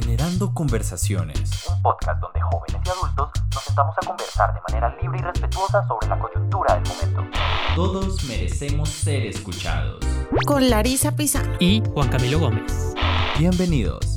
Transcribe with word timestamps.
Generando 0.00 0.54
Conversaciones. 0.54 1.66
Un 1.68 1.82
podcast 1.82 2.20
donde 2.22 2.40
jóvenes 2.40 2.80
y 2.86 2.88
adultos 2.88 3.28
nos 3.52 3.64
sentamos 3.64 3.94
a 3.98 4.06
conversar 4.06 4.54
de 4.54 4.60
manera 4.66 4.96
libre 5.02 5.18
y 5.18 5.22
respetuosa 5.22 5.86
sobre 5.86 6.08
la 6.08 6.18
coyuntura 6.18 6.74
del 6.76 6.84
momento. 6.88 7.38
Todos 7.76 8.24
merecemos 8.24 8.88
ser 8.88 9.26
escuchados. 9.26 9.98
Con 10.46 10.70
Larisa 10.70 11.14
Pizano. 11.14 11.52
Y 11.58 11.82
Juan 11.92 12.08
Camilo 12.08 12.38
Gómez. 12.38 12.94
Bienvenidos. 13.38 14.16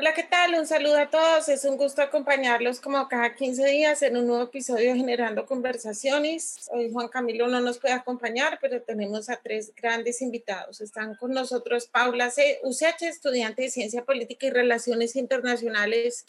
Hola, 0.00 0.14
¿qué 0.14 0.22
tal? 0.22 0.54
Un 0.54 0.66
saludo 0.66 0.96
a 0.96 1.10
todos. 1.10 1.50
Es 1.50 1.66
un 1.66 1.76
gusto 1.76 2.00
acompañarlos 2.00 2.80
como 2.80 3.06
cada 3.06 3.34
15 3.34 3.66
días 3.66 4.00
en 4.00 4.16
un 4.16 4.28
nuevo 4.28 4.44
episodio 4.44 4.94
Generando 4.94 5.44
Conversaciones. 5.44 6.70
Hoy 6.72 6.90
Juan 6.90 7.08
Camilo 7.08 7.48
no 7.48 7.60
nos 7.60 7.78
puede 7.78 7.92
acompañar, 7.92 8.58
pero 8.62 8.80
tenemos 8.80 9.28
a 9.28 9.36
tres 9.36 9.74
grandes 9.76 10.22
invitados. 10.22 10.80
Están 10.80 11.16
con 11.16 11.32
nosotros 11.32 11.86
Paula 11.86 12.30
C. 12.30 12.60
Useche, 12.62 13.08
estudiante 13.08 13.60
de 13.60 13.70
Ciencia 13.70 14.02
Política 14.02 14.46
y 14.46 14.50
Relaciones 14.50 15.16
Internacionales 15.16 16.24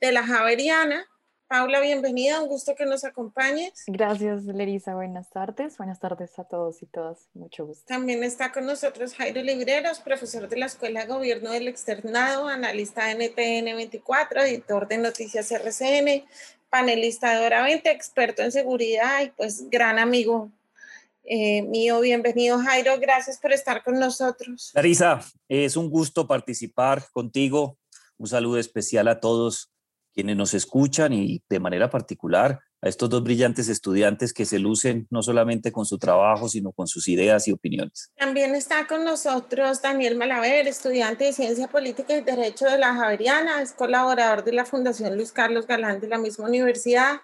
de 0.00 0.10
la 0.10 0.26
Javeriana. 0.26 1.06
Paula, 1.48 1.80
bienvenida, 1.80 2.40
un 2.40 2.48
gusto 2.48 2.74
que 2.74 2.86
nos 2.86 3.04
acompañes. 3.04 3.84
Gracias, 3.86 4.44
Lerisa. 4.44 4.94
Buenas 4.94 5.28
tardes. 5.30 5.76
Buenas 5.76 6.00
tardes 6.00 6.38
a 6.38 6.44
todos 6.44 6.82
y 6.82 6.86
todas. 6.86 7.28
Mucho 7.34 7.66
gusto. 7.66 7.84
También 7.86 8.24
está 8.24 8.52
con 8.52 8.66
nosotros 8.66 9.14
Jairo 9.14 9.42
Libreros, 9.42 10.00
profesor 10.00 10.48
de 10.48 10.56
la 10.56 10.66
Escuela 10.66 11.00
de 11.00 11.06
Gobierno 11.06 11.50
del 11.50 11.68
Externado, 11.68 12.48
analista 12.48 13.06
de 13.06 13.14
NTN 13.14 13.76
24, 13.76 14.42
editor 14.42 14.88
de 14.88 14.98
Noticias 14.98 15.52
RCN, 15.52 16.24
panelista 16.70 17.36
de 17.36 17.44
Hora 17.44 17.62
20, 17.62 17.90
experto 17.90 18.42
en 18.42 18.50
seguridad 18.50 19.22
y 19.22 19.28
pues 19.30 19.68
gran 19.68 19.98
amigo 19.98 20.50
eh, 21.24 21.62
mío. 21.62 22.00
Bienvenido, 22.00 22.58
Jairo. 22.58 22.98
Gracias 22.98 23.38
por 23.38 23.52
estar 23.52 23.84
con 23.84 23.98
nosotros. 23.98 24.70
Larisa, 24.74 25.20
es 25.48 25.76
un 25.76 25.90
gusto 25.90 26.26
participar 26.26 27.04
contigo. 27.12 27.78
Un 28.16 28.26
saludo 28.28 28.58
especial 28.58 29.08
a 29.08 29.20
todos 29.20 29.71
quienes 30.12 30.36
nos 30.36 30.54
escuchan 30.54 31.12
y 31.12 31.42
de 31.48 31.60
manera 31.60 31.90
particular 31.90 32.60
a 32.82 32.88
estos 32.88 33.08
dos 33.08 33.22
brillantes 33.22 33.68
estudiantes 33.68 34.32
que 34.32 34.44
se 34.44 34.58
lucen 34.58 35.06
no 35.08 35.22
solamente 35.22 35.70
con 35.70 35.86
su 35.86 35.98
trabajo, 35.98 36.48
sino 36.48 36.72
con 36.72 36.88
sus 36.88 37.06
ideas 37.06 37.46
y 37.46 37.52
opiniones. 37.52 38.10
También 38.16 38.54
está 38.54 38.86
con 38.88 39.04
nosotros 39.04 39.80
Daniel 39.80 40.16
Malaver, 40.16 40.66
estudiante 40.66 41.24
de 41.24 41.32
Ciencia 41.32 41.68
Política 41.68 42.16
y 42.16 42.22
Derecho 42.22 42.66
de 42.66 42.78
la 42.78 42.94
Javeriana, 42.94 43.62
es 43.62 43.72
colaborador 43.72 44.42
de 44.42 44.52
la 44.52 44.64
Fundación 44.64 45.14
Luis 45.14 45.30
Carlos 45.30 45.66
Galán 45.66 46.00
de 46.00 46.08
la 46.08 46.18
misma 46.18 46.46
universidad 46.46 47.20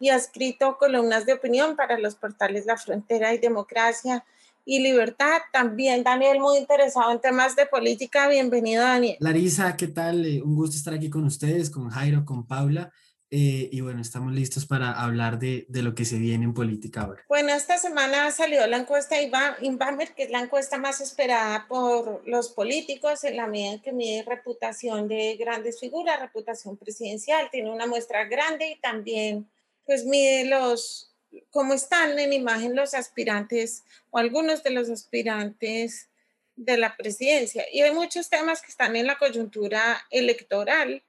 y 0.00 0.10
ha 0.10 0.16
escrito 0.16 0.76
columnas 0.76 1.24
de 1.24 1.34
opinión 1.34 1.76
para 1.76 1.98
los 1.98 2.16
portales 2.16 2.66
La 2.66 2.76
Frontera 2.76 3.32
y 3.32 3.38
Democracia 3.38 4.24
y 4.66 4.80
libertad. 4.80 5.38
También 5.52 6.02
Daniel, 6.02 6.40
muy 6.40 6.58
interesado 6.58 7.12
en 7.12 7.20
temas 7.20 7.56
de 7.56 7.64
política. 7.66 8.28
Bienvenido, 8.28 8.82
Daniel. 8.82 9.16
Larisa, 9.20 9.76
¿qué 9.76 9.86
tal? 9.86 10.26
Eh, 10.26 10.42
un 10.42 10.56
gusto 10.56 10.76
estar 10.76 10.92
aquí 10.92 11.08
con 11.08 11.24
ustedes, 11.24 11.70
con 11.70 11.88
Jairo, 11.88 12.26
con 12.26 12.46
Paula. 12.46 12.92
Eh, 13.30 13.68
y 13.72 13.80
bueno, 13.80 14.00
estamos 14.00 14.32
listos 14.32 14.66
para 14.66 14.92
hablar 14.92 15.38
de, 15.38 15.66
de, 15.68 15.82
lo 15.82 15.94
que 15.94 16.04
se 16.04 16.16
viene 16.16 16.44
en 16.44 16.54
política 16.54 17.02
ahora. 17.02 17.24
Bueno, 17.28 17.52
esta 17.52 17.76
semana 17.76 18.30
salió 18.30 18.64
la 18.68 18.76
encuesta 18.76 19.16
Inbamer, 19.60 20.14
que 20.14 20.24
es 20.24 20.30
la 20.30 20.40
encuesta 20.40 20.78
más 20.78 21.00
esperada 21.00 21.66
por 21.68 22.22
los 22.26 22.50
políticos 22.50 23.24
en 23.24 23.36
la 23.36 23.48
medida 23.48 23.72
en 23.72 23.82
que 23.82 23.92
mide 23.92 24.22
reputación 24.22 25.08
de 25.08 25.36
grandes 25.36 25.80
figuras, 25.80 26.20
reputación 26.20 26.76
presidencial, 26.76 27.48
tiene 27.50 27.70
una 27.70 27.88
muestra 27.88 28.26
grande 28.26 28.70
y 28.70 28.80
también 28.80 29.50
pues 29.84 30.04
mide 30.04 30.44
los, 30.44 31.15
cómo 31.50 31.74
están 31.74 32.18
en 32.18 32.32
imagen 32.32 32.76
los 32.76 32.94
aspirantes 32.94 33.84
o 34.10 34.18
algunos 34.18 34.62
de 34.62 34.70
los 34.70 34.90
aspirantes 34.90 36.08
de 36.56 36.76
la 36.78 36.96
presidencia. 36.96 37.64
Y 37.72 37.82
hay 37.82 37.92
muchos 37.92 38.28
temas 38.28 38.62
que 38.62 38.70
están 38.70 38.96
en 38.96 39.06
la 39.06 39.18
coyuntura 39.18 40.04
electoral, 40.10 41.02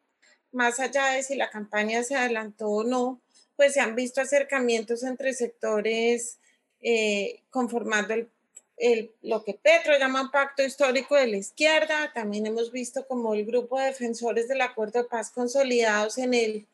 más 0.52 0.80
allá 0.80 1.08
de 1.12 1.24
si 1.24 1.36
la 1.36 1.50
campaña 1.50 2.03
se 2.03 2.16
adelantó 2.16 2.68
o 2.68 2.84
no, 2.84 3.22
pues 3.56 3.74
se 3.74 3.80
han 3.80 3.96
visto 3.96 4.22
acercamientos 4.22 5.03
entre 5.03 5.34
sectores 5.34 6.38
eh, 6.81 7.41
conformando 7.50 8.14
el, 8.14 8.30
el, 8.78 9.12
lo 9.24 9.44
que 9.44 9.56
Petro 9.56 9.97
llama 9.97 10.22
un 10.22 10.31
pacto 10.31 10.64
histórico 10.64 11.16
de 11.16 11.28
la 11.28 11.38
izquierda. 11.38 12.12
También 12.14 12.46
hemos 12.46 12.72
visto 12.72 13.08
como 13.08 13.34
el 13.34 13.46
grupo 13.46 13.80
de 13.80 13.88
defensores 13.88 14.47
del 14.47 14.62
acuerdo 14.62 15.03
de 15.03 15.09
paz 15.09 15.31
consolidados 15.31 16.18
en 16.18 16.34
el 16.34 16.68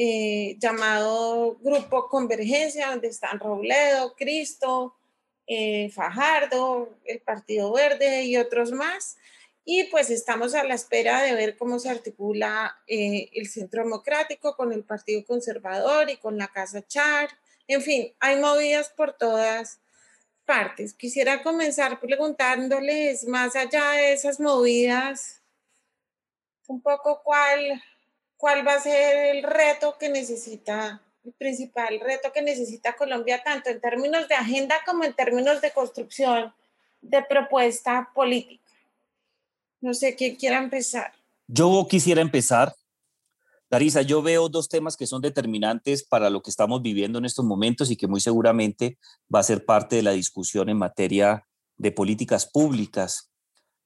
eh, 0.00 0.56
llamado 0.60 1.56
Grupo 1.60 2.08
Convergencia, 2.08 2.90
donde 2.90 3.08
están 3.08 3.40
Robledo, 3.40 4.14
Cristo, 4.14 4.94
eh, 5.44 5.90
Fajardo, 5.90 6.96
el 7.04 7.18
Partido 7.18 7.72
Verde 7.72 8.22
y 8.22 8.36
otros 8.36 8.70
más. 8.70 9.16
Y 9.64 9.84
pues 9.90 10.10
estamos 10.10 10.54
a 10.54 10.62
la 10.62 10.74
espera 10.74 11.22
de 11.22 11.34
ver 11.34 11.56
cómo 11.56 11.80
se 11.80 11.90
articula 11.90 12.78
eh, 12.86 13.28
el 13.32 13.48
Centro 13.48 13.82
Democrático 13.82 14.54
con 14.54 14.72
el 14.72 14.84
Partido 14.84 15.24
Conservador 15.26 16.08
y 16.08 16.16
con 16.18 16.38
la 16.38 16.46
Casa 16.46 16.86
Char. 16.86 17.30
En 17.66 17.82
fin, 17.82 18.14
hay 18.20 18.38
movidas 18.38 18.90
por 18.90 19.14
todas 19.14 19.80
partes. 20.44 20.94
Quisiera 20.94 21.42
comenzar 21.42 21.98
preguntándoles, 21.98 23.26
más 23.26 23.56
allá 23.56 23.90
de 23.90 24.12
esas 24.12 24.38
movidas, 24.38 25.42
un 26.68 26.80
poco 26.80 27.20
cuál 27.24 27.82
cuál 28.38 28.66
va 28.66 28.74
a 28.74 28.80
ser 28.80 29.36
el 29.36 29.42
reto 29.42 29.96
que 29.98 30.08
necesita, 30.08 31.02
el 31.24 31.32
principal 31.32 32.00
reto 32.00 32.32
que 32.32 32.40
necesita 32.40 32.96
Colombia, 32.96 33.42
tanto 33.44 33.68
en 33.68 33.80
términos 33.80 34.26
de 34.28 34.36
agenda 34.36 34.76
como 34.86 35.04
en 35.04 35.12
términos 35.12 35.60
de 35.60 35.72
construcción 35.72 36.54
de 37.02 37.22
propuesta 37.22 38.10
política. 38.14 38.62
No 39.80 39.92
sé 39.92 40.16
quién 40.16 40.36
quiera 40.36 40.58
empezar. 40.58 41.12
Yo 41.46 41.86
quisiera 41.90 42.22
empezar. 42.22 42.74
Larisa, 43.70 44.02
yo 44.02 44.22
veo 44.22 44.48
dos 44.48 44.68
temas 44.68 44.96
que 44.96 45.06
son 45.06 45.20
determinantes 45.20 46.02
para 46.02 46.30
lo 46.30 46.40
que 46.40 46.50
estamos 46.50 46.80
viviendo 46.80 47.18
en 47.18 47.26
estos 47.26 47.44
momentos 47.44 47.90
y 47.90 47.96
que 47.96 48.06
muy 48.06 48.20
seguramente 48.20 48.98
va 49.32 49.40
a 49.40 49.44
ser 49.44 49.64
parte 49.64 49.96
de 49.96 50.02
la 50.02 50.12
discusión 50.12 50.68
en 50.68 50.78
materia 50.78 51.46
de 51.76 51.92
políticas 51.92 52.46
públicas. 52.46 53.30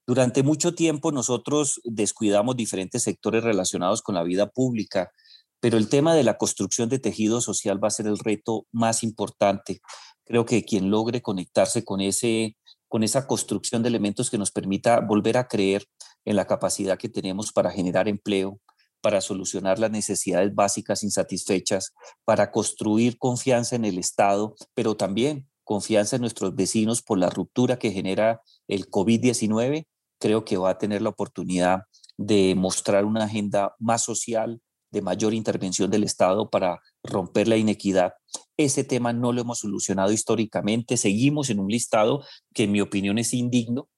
Durante 0.07 0.43
mucho 0.43 0.75
tiempo 0.75 1.13
nosotros 1.13 1.81
descuidamos 1.85 2.57
diferentes 2.57 3.05
sectores 3.05 3.45
relacionados 3.45 4.03
con 4.03 4.17
la 4.17 4.25
vida 4.25 4.51
pública, 4.51 5.13
pero 5.61 5.79
el 5.79 5.89
tema 5.89 6.15
de 6.15 6.25
la 6.25 6.39
construcción 6.39 6.89
de 6.89 6.99
tejido 6.99 7.41
social 7.41 7.83
va 7.83 7.87
a 7.87 7.93
ser 7.93 8.09
el 8.09 8.19
reto 8.19 8.67
más 8.73 9.05
importante. 9.05 9.81
Creo 10.25 10.45
que 10.45 10.65
quien 10.65 10.91
logre 10.91 11.23
conectarse 11.23 11.85
con, 11.85 12.01
ese, 12.01 12.57
con 12.89 13.05
esa 13.05 13.29
construcción 13.29 13.83
de 13.83 13.91
elementos 13.91 14.29
que 14.29 14.39
nos 14.39 14.51
permita 14.51 14.99
volver 15.01 15.37
a 15.37 15.47
creer 15.47 15.87
en 16.25 16.35
la 16.35 16.47
capacidad 16.49 16.99
que 16.99 17.09
tenemos 17.09 17.53
para 17.53 17.71
generar 17.71 18.09
empleo, 18.09 18.61
para 19.01 19.21
solucionar 19.21 19.79
las 19.79 19.93
necesidades 19.93 20.53
básicas 20.53 21.05
insatisfechas, 21.05 21.93
para 22.25 22.51
construir 22.51 23.19
confianza 23.19 23.77
en 23.77 23.85
el 23.85 23.99
Estado, 23.99 24.57
pero 24.75 24.97
también 24.97 25.49
confianza 25.63 26.17
en 26.17 26.23
nuestros 26.23 26.57
vecinos 26.57 27.03
por 27.03 27.19
la 27.19 27.31
ruptura 27.31 27.79
que 27.79 27.93
genera 27.93 28.43
el 28.67 28.91
COVID-19, 28.91 29.87
creo 30.23 30.45
que 30.45 30.57
va 30.57 30.71
a 30.71 30.79
tener 30.79 31.03
la 31.03 31.09
oportunidad 31.09 31.81
de 32.17 32.55
mostrar 32.55 33.05
una 33.05 33.25
agenda 33.25 33.75
más 33.81 34.05
social, 34.05 34.61
de 34.93 35.03
mayor 35.03 35.35
intervención 35.35 35.91
del 35.91 36.05
Estado 36.05 36.49
para 36.49 36.81
romper 37.03 37.49
la 37.49 37.57
inequidad. 37.57 38.13
Ese 38.57 38.85
tema 38.85 39.13
no 39.13 39.33
lo 39.33 39.41
hemos 39.41 39.59
solucionado 39.59 40.13
históricamente. 40.13 40.97
Seguimos 40.97 41.51
en 41.51 41.59
un 41.59 41.67
listado 41.69 42.25
que 42.55 42.65
en 42.65 42.73
mi 42.73 42.81
opinión 42.81 43.19
es 43.19 43.35
indigno. 43.35 43.89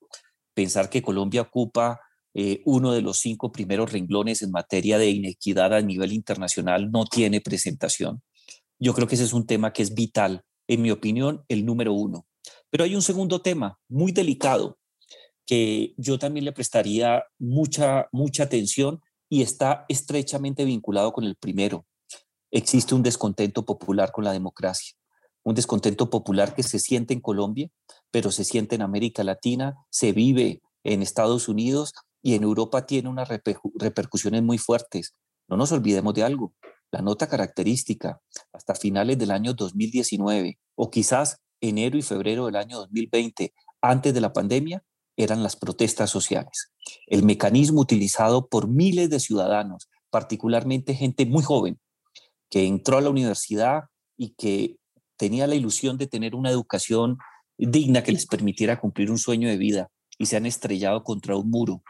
Pensar 0.55 0.89
que 0.89 1.03
Colombia 1.03 1.43
ocupa 1.43 2.01
eh, 2.33 2.63
uno 2.65 2.93
de 2.93 3.03
los 3.03 3.19
cinco 3.19 3.53
primeros 3.53 3.93
renglones 3.93 4.41
en 4.41 4.51
materia 4.51 4.97
de 4.97 5.11
inequidad 5.11 5.75
a 5.75 5.83
nivel 5.83 6.13
internacional 6.15 6.91
no 6.91 7.05
tiene 7.05 7.43
presentación. 7.43 8.23
Yo 8.79 8.95
creo 8.95 9.07
que 9.07 9.17
ese 9.17 9.25
es 9.25 9.35
un 9.35 9.47
tema 9.47 9.75
que 9.75 9.83
es 9.83 9.93
vital, 9.93 10.43
en 10.69 10.81
mi 10.81 10.91
opinión, 10.91 11.45
el 11.49 11.67
número 11.67 11.93
uno. 11.93 12.25
Pero 12.71 12.85
hay 12.85 12.95
un 12.95 13.03
segundo 13.03 13.43
tema 13.43 13.79
muy 13.89 14.11
delicado 14.11 14.79
que 15.47 15.95
yo 15.97 16.19
también 16.19 16.45
le 16.45 16.53
prestaría 16.53 17.25
mucha, 17.39 18.09
mucha 18.13 18.45
atención 18.45 19.01
y 19.29 19.43
está 19.43 19.85
estrechamente 19.89 20.65
vinculado 20.65 21.13
con 21.13 21.25
el 21.25 21.37
primero. 21.37 21.87
Existe 22.51 22.95
un 22.95 23.03
descontento 23.03 23.65
popular 23.65 24.13
con 24.13 24.25
la 24.25 24.33
democracia, 24.33 24.95
un 25.43 25.55
descontento 25.55 26.09
popular 26.09 26.55
que 26.55 26.63
se 26.63 26.79
siente 26.79 27.15
en 27.15 27.21
Colombia, 27.21 27.69
pero 28.11 28.31
se 28.31 28.45
siente 28.45 28.77
en 28.77 28.83
América 28.83 29.25
Latina, 29.25 29.75
se 29.91 30.13
vive 30.13 30.63
en 30.85 31.03
Estados 31.03 31.49
Unidos 31.49 31.93
y 32.23 32.35
en 32.35 32.43
Europa 32.43 32.87
tiene 32.87 33.09
unas 33.09 33.29
repercusiones 33.29 34.43
muy 34.43 34.59
fuertes. 34.59 35.15
No 35.49 35.57
nos 35.57 35.73
olvidemos 35.73 36.15
de 36.15 36.23
algo, 36.23 36.55
la 36.91 37.03
nota 37.03 37.29
característica 37.29 38.21
hasta 38.53 38.75
finales 38.75 39.19
del 39.19 39.33
año 39.33 39.53
2019 39.53 40.59
o 40.77 40.91
quizás 40.91 41.39
enero 41.61 41.99
y 41.99 42.03
febrero 42.03 42.47
del 42.47 42.57
año 42.57 42.79
2020, 42.79 43.53
antes 43.81 44.15
de 44.15 44.21
la 44.21 44.33
pandemia, 44.33 44.83
eran 45.17 45.43
las 45.43 45.57
protestas 45.57 46.11
sociales. 46.11 46.73
El 47.07 47.23
mecanismo 47.23 47.81
utilizado 47.81 48.49
por 48.49 48.69
miles 48.69 49.11
de 49.11 49.21
ciudadanos, 49.21 49.89
particularmente 50.11 50.95
gente 50.95 51.27
muy 51.27 51.43
joven, 51.43 51.79
que 52.51 52.67
entró 52.67 52.99
a 52.99 53.01
la 53.01 53.11
universidad 53.11 53.85
y 54.17 54.35
que 54.35 54.77
tenía 55.17 55.47
la 55.47 55.55
ilusión 55.55 55.99
de 55.99 56.07
tener 56.07 56.35
una 56.35 56.51
educación 56.51 57.19
digna 57.57 58.03
que 58.03 58.13
les 58.13 58.27
permitiera 58.27 58.81
cumplir 58.81 59.11
un 59.11 59.19
sueño 59.19 59.49
de 59.49 59.57
vida 59.57 59.89
y 60.19 60.27
se 60.27 60.37
han 60.37 60.47
estrellado 60.47 61.05
contra 61.05 61.37
un 61.37 61.51
muro 61.51 61.83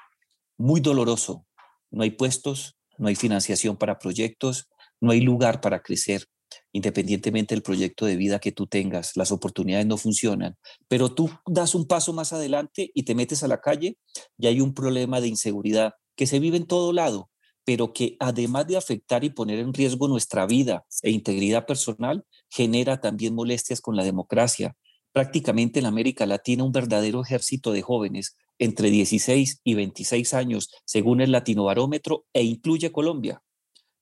muy 0.57 0.81
doloroso 0.81 1.47
no 1.95 2.03
hay 2.03 2.11
puestos, 2.11 2.77
no 2.99 3.09
hay 3.09 3.15
financiación 3.15 3.77
para 3.77 3.99
proyectos, 3.99 4.69
no 5.01 5.13
hay 5.13 5.21
lugar 5.21 5.61
para 5.61 5.81
crecer, 5.81 6.27
independientemente 6.75 7.55
del 7.55 7.63
proyecto 7.63 8.05
de 8.05 8.17
vida 8.17 8.41
que 8.41 8.51
tú 8.51 8.67
tengas, 8.67 9.17
las 9.17 9.31
oportunidades 9.31 9.87
no 9.87 9.97
funcionan, 9.97 10.57
pero 10.89 11.15
tú 11.15 11.31
das 11.47 11.77
un 11.77 11.87
paso 11.87 12.13
más 12.13 12.33
adelante 12.33 12.91
y 12.95 13.05
te 13.05 13.15
metes 13.15 13.45
a 13.45 13.49
la 13.49 13.61
calle 13.61 13.97
y 14.37 14.49
hay 14.49 14.61
un 14.61 14.75
problema 14.75 15.21
de 15.21 15.29
inseguridad 15.29 15.95
que 16.17 16.27
se 16.27 16.41
vive 16.41 16.57
en 16.57 16.67
todo 16.67 16.93
lado, 16.93 17.31
pero 17.65 17.93
que 17.93 18.17
además 18.19 18.67
de 18.67 18.77
afectar 18.77 19.23
y 19.23 19.31
poner 19.31 19.61
en 19.61 19.73
riesgo 19.73 20.09
nuestra 20.09 20.47
vida 20.47 20.85
e 21.03 21.13
integridad 21.13 21.65
personal, 21.65 22.25
genera 22.51 23.01
también 23.01 23.37
molestias 23.37 23.81
con 23.81 23.95
la 23.95 24.03
democracia. 24.03 24.77
Prácticamente 25.13 25.79
en 25.79 25.87
América 25.87 26.27
Latina 26.27 26.65
un 26.65 26.73
verdadero 26.73 27.23
ejército 27.23 27.71
de 27.71 27.83
jóvenes 27.83 28.37
entre 28.59 28.91
16 28.91 29.61
y 29.63 29.75
26 29.75 30.35
años, 30.35 30.71
según 30.85 31.21
el 31.21 31.31
Latino 31.31 31.65
Barómetro, 31.65 32.27
e 32.33 32.43
incluye 32.43 32.91
Colombia, 32.91 33.43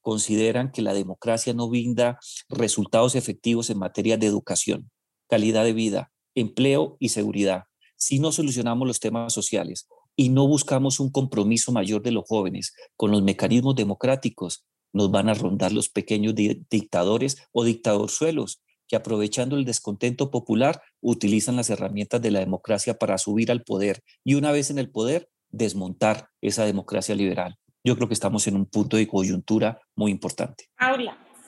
consideran 0.02 0.70
que 0.70 0.82
la 0.82 0.93
democracia 0.93 1.54
no 1.54 1.69
brinda 1.69 2.19
resultados 2.49 3.14
efectivos 3.14 3.70
en 3.70 3.78
materia 3.78 4.19
de 4.19 4.26
educación, 4.26 4.90
calidad 5.28 5.64
de 5.64 5.72
vida, 5.72 6.12
empleo 6.34 6.96
y 6.99 7.08
seguridad. 7.08 7.64
Si 7.96 8.19
no 8.19 8.32
solucionamos 8.32 8.87
los 8.87 9.00
temas 9.00 9.32
sociales 9.32 9.88
y 10.16 10.28
no 10.28 10.46
buscamos 10.46 11.00
un 11.00 11.10
compromiso 11.10 11.72
mayor 11.72 12.02
de 12.02 12.10
los 12.10 12.25
jóvenes 12.26 12.75
con 12.96 13.10
los 13.10 13.22
mecanismos 13.22 13.76
democráticos, 13.76 14.66
nos 14.93 15.10
van 15.10 15.28
a 15.28 15.34
rondar 15.34 15.72
los 15.72 15.88
pequeños 15.88 16.34
dictadores 16.34 17.38
o 17.52 17.64
dictadorzuelos 17.64 18.60
que 18.88 18.96
aprovechando 18.96 19.56
el 19.56 19.64
descontento 19.64 20.31
popular 20.31 20.82
utilizan 21.00 21.56
las 21.56 21.70
herramientas 21.70 22.20
de 22.20 22.31
la 22.31 22.40
democracia 22.40 22.98
para 22.98 23.16
subir 23.16 23.50
al 23.50 23.62
poder 23.62 24.02
y 24.22 24.34
una 24.34 24.52
vez 24.52 24.70
en 24.70 24.78
el 24.78 24.90
poder 24.90 25.31
desmontar 25.50 26.28
esa 26.43 26.66
democracia 26.66 27.14
liberal. 27.14 27.56
Yo 27.84 27.96
creo 27.96 28.08
que 28.08 28.14
estamos 28.14 28.46
en 28.46 28.56
un 28.56 28.67
punto 28.67 28.96
de 28.96 29.08
coyuntura 29.08 29.81
muy 29.96 30.11
importante. 30.11 30.69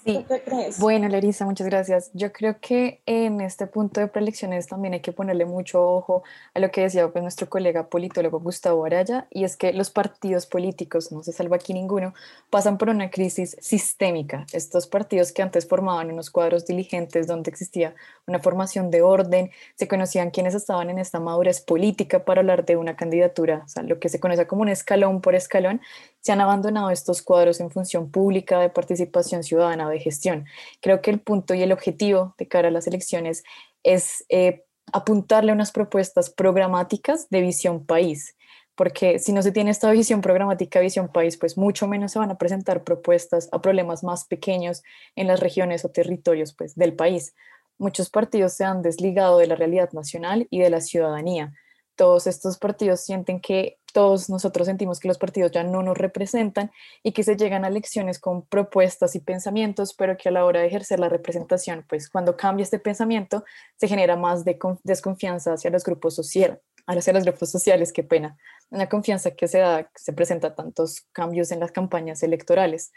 Sí. 0.04 0.18
¿tú 0.18 0.24
qué 0.28 0.42
crees? 0.42 0.78
Bueno, 0.78 1.08
Larisa, 1.08 1.44
muchas 1.44 1.66
gracias. 1.66 2.10
Yo 2.12 2.32
creo 2.32 2.58
que 2.60 3.00
en 3.06 3.40
este 3.40 3.66
punto 3.66 4.00
de 4.00 4.08
preelecciones 4.08 4.66
también 4.66 4.94
hay 4.94 5.00
que 5.00 5.12
ponerle 5.12 5.44
mucho 5.46 5.82
ojo 5.82 6.22
a 6.52 6.60
lo 6.60 6.70
que 6.70 6.82
decía 6.82 7.08
pues, 7.08 7.22
nuestro 7.22 7.48
colega 7.48 7.88
politólogo 7.88 8.40
Gustavo 8.40 8.84
Araya, 8.84 9.26
y 9.30 9.44
es 9.44 9.56
que 9.56 9.72
los 9.72 9.90
partidos 9.90 10.46
políticos, 10.46 11.10
no 11.12 11.22
se 11.22 11.32
salva 11.32 11.56
aquí 11.56 11.72
ninguno, 11.72 12.14
pasan 12.50 12.78
por 12.78 12.88
una 12.90 13.10
crisis 13.10 13.56
sistémica. 13.60 14.46
Estos 14.52 14.86
partidos 14.86 15.32
que 15.32 15.42
antes 15.42 15.66
formaban 15.66 16.10
unos 16.10 16.30
cuadros 16.30 16.66
diligentes 16.66 17.26
donde 17.26 17.50
existía 17.50 17.94
una 18.26 18.38
formación 18.38 18.90
de 18.90 19.02
orden, 19.02 19.50
se 19.74 19.88
conocían 19.88 20.30
quienes 20.30 20.54
estaban 20.54 20.90
en 20.90 20.98
esta 20.98 21.20
madurez 21.20 21.60
política 21.60 22.24
para 22.24 22.40
hablar 22.40 22.64
de 22.64 22.76
una 22.76 22.96
candidatura, 22.96 23.62
o 23.64 23.68
sea, 23.68 23.82
lo 23.82 23.98
que 23.98 24.08
se 24.08 24.20
conoce 24.20 24.46
como 24.46 24.62
un 24.62 24.68
escalón 24.68 25.20
por 25.20 25.34
escalón, 25.34 25.80
se 26.20 26.32
han 26.32 26.40
abandonado 26.40 26.90
estos 26.90 27.20
cuadros 27.20 27.60
en 27.60 27.70
función 27.70 28.10
pública 28.10 28.58
de 28.58 28.70
participación 28.70 29.42
ciudadana, 29.42 29.88
gestión. 30.00 30.46
Creo 30.80 31.00
que 31.00 31.10
el 31.10 31.20
punto 31.20 31.54
y 31.54 31.62
el 31.62 31.72
objetivo 31.72 32.34
de 32.38 32.48
cara 32.48 32.68
a 32.68 32.70
las 32.70 32.86
elecciones 32.86 33.44
es 33.82 34.24
eh, 34.28 34.64
apuntarle 34.92 35.52
unas 35.52 35.72
propuestas 35.72 36.30
programáticas 36.30 37.28
de 37.30 37.40
visión 37.40 37.84
país, 37.84 38.36
porque 38.74 39.18
si 39.18 39.32
no 39.32 39.42
se 39.42 39.52
tiene 39.52 39.70
esta 39.70 39.90
visión 39.90 40.20
programática, 40.20 40.80
visión 40.80 41.08
país, 41.08 41.36
pues 41.36 41.56
mucho 41.56 41.86
menos 41.86 42.12
se 42.12 42.18
van 42.18 42.30
a 42.30 42.38
presentar 42.38 42.84
propuestas 42.84 43.48
a 43.52 43.60
problemas 43.60 44.02
más 44.02 44.26
pequeños 44.26 44.82
en 45.16 45.26
las 45.26 45.40
regiones 45.40 45.84
o 45.84 45.90
territorios 45.90 46.54
pues, 46.54 46.74
del 46.74 46.94
país. 46.94 47.34
Muchos 47.78 48.10
partidos 48.10 48.52
se 48.54 48.64
han 48.64 48.82
desligado 48.82 49.38
de 49.38 49.46
la 49.46 49.54
realidad 49.54 49.92
nacional 49.92 50.46
y 50.50 50.60
de 50.60 50.70
la 50.70 50.80
ciudadanía 50.80 51.52
todos 51.96 52.26
estos 52.26 52.58
partidos 52.58 53.00
sienten 53.00 53.40
que 53.40 53.78
todos 53.94 54.28
nosotros 54.28 54.66
sentimos 54.66 54.98
que 54.98 55.06
los 55.06 55.18
partidos 55.18 55.52
ya 55.52 55.62
no 55.62 55.80
nos 55.80 55.96
representan 55.96 56.72
y 57.04 57.12
que 57.12 57.22
se 57.22 57.36
llegan 57.36 57.64
a 57.64 57.68
elecciones 57.68 58.18
con 58.18 58.44
propuestas 58.44 59.14
y 59.14 59.20
pensamientos, 59.20 59.94
pero 59.94 60.16
que 60.16 60.30
a 60.30 60.32
la 60.32 60.44
hora 60.44 60.60
de 60.60 60.66
ejercer 60.66 60.98
la 60.98 61.08
representación, 61.08 61.86
pues 61.88 62.10
cuando 62.10 62.36
cambia 62.36 62.64
este 62.64 62.80
pensamiento, 62.80 63.44
se 63.76 63.86
genera 63.86 64.16
más 64.16 64.44
de 64.44 64.58
desconfianza 64.82 65.52
hacia 65.52 65.70
los 65.70 65.84
grupos 65.84 66.16
sociales, 66.16 66.58
hacia 66.88 67.12
los 67.12 67.22
grupos 67.22 67.52
sociales, 67.52 67.92
qué 67.92 68.02
pena, 68.02 68.36
una 68.70 68.88
confianza 68.88 69.30
que 69.30 69.46
se 69.46 69.58
da, 69.58 69.88
se 69.94 70.12
presenta 70.12 70.56
tantos 70.56 71.02
cambios 71.12 71.52
en 71.52 71.60
las 71.60 71.70
campañas 71.70 72.24
electorales. 72.24 72.92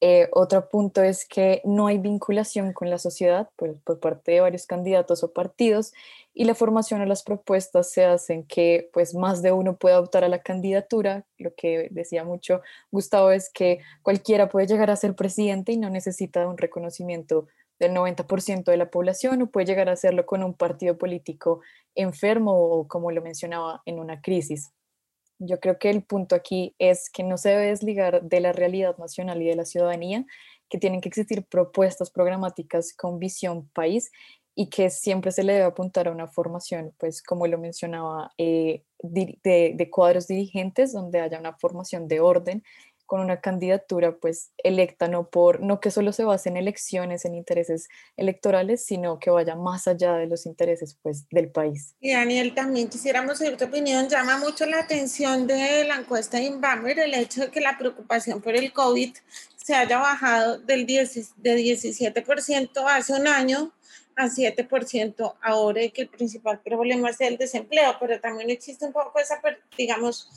Eh, 0.00 0.28
otro 0.30 0.68
punto 0.68 1.02
es 1.02 1.26
que 1.26 1.60
no 1.64 1.88
hay 1.88 1.98
vinculación 1.98 2.72
con 2.72 2.88
la 2.88 2.98
sociedad 2.98 3.50
por, 3.56 3.80
por, 3.80 3.98
parte 3.98 4.30
de 4.30 4.40
varios 4.40 4.66
candidatos 4.66 5.24
o 5.24 5.32
partidos 5.32 5.92
y 6.40 6.44
la 6.44 6.54
formación 6.54 7.00
o 7.00 7.04
las 7.04 7.24
propuestas 7.24 7.90
se 7.90 8.04
hacen 8.04 8.44
que 8.44 8.90
pues 8.92 9.12
más 9.12 9.42
de 9.42 9.50
uno 9.50 9.76
pueda 9.76 9.98
optar 9.98 10.22
a 10.22 10.28
la 10.28 10.40
candidatura. 10.40 11.26
Lo 11.36 11.52
que 11.56 11.88
decía 11.90 12.22
mucho 12.22 12.60
Gustavo 12.92 13.32
es 13.32 13.50
que 13.52 13.80
cualquiera 14.02 14.48
puede 14.48 14.68
llegar 14.68 14.88
a 14.88 14.94
ser 14.94 15.16
presidente 15.16 15.72
y 15.72 15.78
no 15.78 15.90
necesita 15.90 16.46
un 16.46 16.56
reconocimiento 16.56 17.48
del 17.80 17.92
90% 17.92 18.62
de 18.70 18.76
la 18.76 18.88
población 18.88 19.42
o 19.42 19.50
puede 19.50 19.66
llegar 19.66 19.88
a 19.88 19.94
hacerlo 19.94 20.26
con 20.26 20.44
un 20.44 20.54
partido 20.54 20.96
político 20.96 21.60
enfermo 21.96 22.52
o 22.52 22.86
como 22.86 23.10
lo 23.10 23.20
mencionaba 23.20 23.82
en 23.84 23.98
una 23.98 24.20
crisis. 24.20 24.70
Yo 25.40 25.58
creo 25.58 25.80
que 25.80 25.90
el 25.90 26.04
punto 26.04 26.36
aquí 26.36 26.76
es 26.78 27.10
que 27.10 27.24
no 27.24 27.36
se 27.36 27.48
debe 27.48 27.66
desligar 27.66 28.22
de 28.22 28.38
la 28.38 28.52
realidad 28.52 28.96
nacional 28.96 29.42
y 29.42 29.46
de 29.46 29.56
la 29.56 29.64
ciudadanía, 29.64 30.24
que 30.68 30.78
tienen 30.78 31.00
que 31.00 31.08
existir 31.08 31.44
propuestas 31.44 32.10
programáticas 32.10 32.94
con 32.94 33.18
visión 33.18 33.68
país 33.70 34.10
y 34.60 34.66
que 34.70 34.90
siempre 34.90 35.30
se 35.30 35.44
le 35.44 35.52
debe 35.52 35.66
apuntar 35.66 36.08
a 36.08 36.10
una 36.10 36.26
formación, 36.26 36.92
pues 36.98 37.22
como 37.22 37.46
lo 37.46 37.58
mencionaba, 37.58 38.32
eh, 38.38 38.82
de, 39.00 39.38
de, 39.76 39.88
cuadros 39.88 40.26
dirigentes 40.26 40.92
donde 40.92 41.20
haya 41.20 41.38
una 41.38 41.56
formación 41.56 42.08
de 42.08 42.18
orden 42.18 42.64
con 43.08 43.20
una 43.20 43.40
candidatura 43.40 44.16
pues 44.16 44.52
electa 44.58 45.08
no 45.08 45.30
por 45.30 45.60
no 45.60 45.80
que 45.80 45.90
solo 45.90 46.12
se 46.12 46.24
base 46.24 46.50
en 46.50 46.58
elecciones 46.58 47.24
en 47.24 47.34
intereses 47.34 47.88
electorales 48.18 48.84
sino 48.84 49.18
que 49.18 49.30
vaya 49.30 49.56
más 49.56 49.88
allá 49.88 50.12
de 50.12 50.26
los 50.26 50.44
intereses 50.44 50.98
pues 51.02 51.26
del 51.30 51.50
país. 51.50 51.96
Y 52.00 52.12
Daniel 52.12 52.54
también 52.54 52.88
quisiéramos 52.88 53.38
saber 53.38 53.56
tu 53.56 53.64
opinión. 53.64 54.08
Llama 54.10 54.36
mucho 54.36 54.66
la 54.66 54.80
atención 54.80 55.46
de 55.46 55.84
la 55.84 55.96
encuesta 55.96 56.36
de 56.36 56.44
Inbamer 56.44 56.98
el 56.98 57.14
hecho 57.14 57.40
de 57.40 57.50
que 57.50 57.62
la 57.62 57.78
preocupación 57.78 58.42
por 58.42 58.54
el 58.54 58.72
COVID 58.74 59.16
se 59.56 59.74
haya 59.74 59.98
bajado 59.98 60.58
del 60.58 60.84
10, 60.84 61.32
de 61.36 61.56
17% 61.56 62.84
hace 62.86 63.14
un 63.14 63.26
año 63.26 63.72
a 64.16 64.26
7% 64.26 65.34
ahora 65.40 65.82
y 65.82 65.90
que 65.90 66.02
el 66.02 66.08
principal 66.08 66.60
problema 66.60 67.08
es 67.08 67.20
el 67.20 67.38
desempleo, 67.38 67.96
pero 67.98 68.20
también 68.20 68.50
existe 68.50 68.84
un 68.84 68.92
poco 68.92 69.18
esa, 69.18 69.40
digamos, 69.76 70.28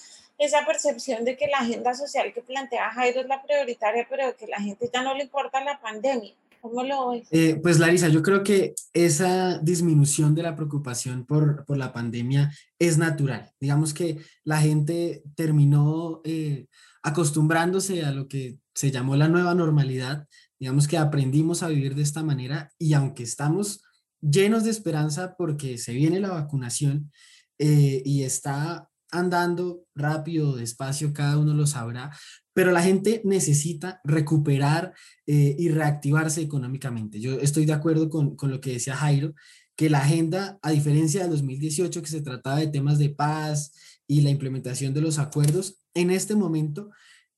esa 0.42 0.66
percepción 0.66 1.24
de 1.24 1.38
que 1.38 1.48
la 1.48 1.60
agenda 1.60 1.94
social 1.94 2.34
que 2.34 2.42
plantea 2.42 2.92
Jairo 2.92 3.22
es 3.22 3.28
la 3.28 3.44
prioritaria, 3.44 4.08
pero 4.10 4.36
que 4.36 4.48
la 4.48 4.60
gente 4.60 4.90
ya 4.92 5.04
no 5.04 5.14
le 5.14 5.24
importa 5.24 5.64
la 5.64 5.80
pandemia. 5.80 6.34
¿Cómo 6.62 6.84
lo 6.84 7.10
ves? 7.10 7.28
Eh, 7.32 7.60
pues 7.62 7.80
Larisa, 7.80 8.08
yo 8.08 8.22
creo 8.22 8.44
que 8.44 8.76
esa 8.94 9.58
disminución 9.60 10.36
de 10.36 10.44
la 10.44 10.56
preocupación 10.56 11.26
por, 11.26 11.66
por 11.66 11.78
la 11.78 11.92
pandemia 11.92 12.52
es 12.78 12.98
natural. 12.98 13.52
Digamos 13.60 13.94
que 13.94 14.18
la 14.44 14.62
gente 14.62 15.24
terminó 15.36 16.22
eh, 16.24 16.68
acostumbrándose 17.02 18.04
a 18.04 18.12
lo 18.12 18.28
que 18.28 18.58
se 18.76 18.92
llamó 18.92 19.16
la 19.16 19.28
nueva 19.28 19.56
normalidad. 19.56 20.28
Digamos 20.60 20.88
que 20.88 20.98
aprendimos 20.98 21.64
a 21.64 21.68
vivir 21.68 21.96
de 21.96 22.04
esta 22.04 22.24
manera 22.24 22.72
y 22.78 22.94
aunque 22.94 23.24
estamos 23.24 23.84
llenos 24.22 24.64
de 24.64 24.70
esperanza 24.70 25.36
porque 25.36 25.80
se 25.80 25.94
viene 25.94 26.20
la 26.20 26.30
vacunación 26.30 27.12
eh, 27.58 28.04
y 28.06 28.24
está 28.24 28.91
andando 29.12 29.84
rápido, 29.94 30.56
despacio, 30.56 31.14
cada 31.14 31.38
uno 31.38 31.54
lo 31.54 31.68
sabrá, 31.68 32.12
pero 32.54 32.72
la 32.72 32.82
gente 32.82 33.22
necesita 33.26 34.02
recuperar 34.04 34.94
eh, 35.28 35.56
y 35.58 35.70
reactivarse 35.70 36.42
económicamente. 36.42 37.20
Yo 37.20 37.40
estoy 37.40 37.66
de 37.66 37.74
acuerdo 37.74 38.10
con, 38.10 38.36
con, 38.36 38.52
lo 38.52 38.60
que 38.62 38.74
decía 38.74 38.96
Jairo, 38.96 39.34
que 39.76 39.90
la 39.90 40.00
agenda, 40.00 40.60
a 40.62 40.72
diferencia 40.72 41.22
del 41.22 41.32
2018, 41.32 42.02
que 42.02 42.10
se 42.10 42.22
trataba 42.22 42.58
de 42.58 42.68
temas 42.68 43.00
de 43.00 43.10
paz 43.10 43.74
y 44.08 44.22
la 44.22 44.30
implementación 44.30 44.94
de 44.94 45.02
los 45.02 45.20
acuerdos, 45.20 45.80
en 45.94 46.12
este 46.12 46.36
momento 46.36 46.90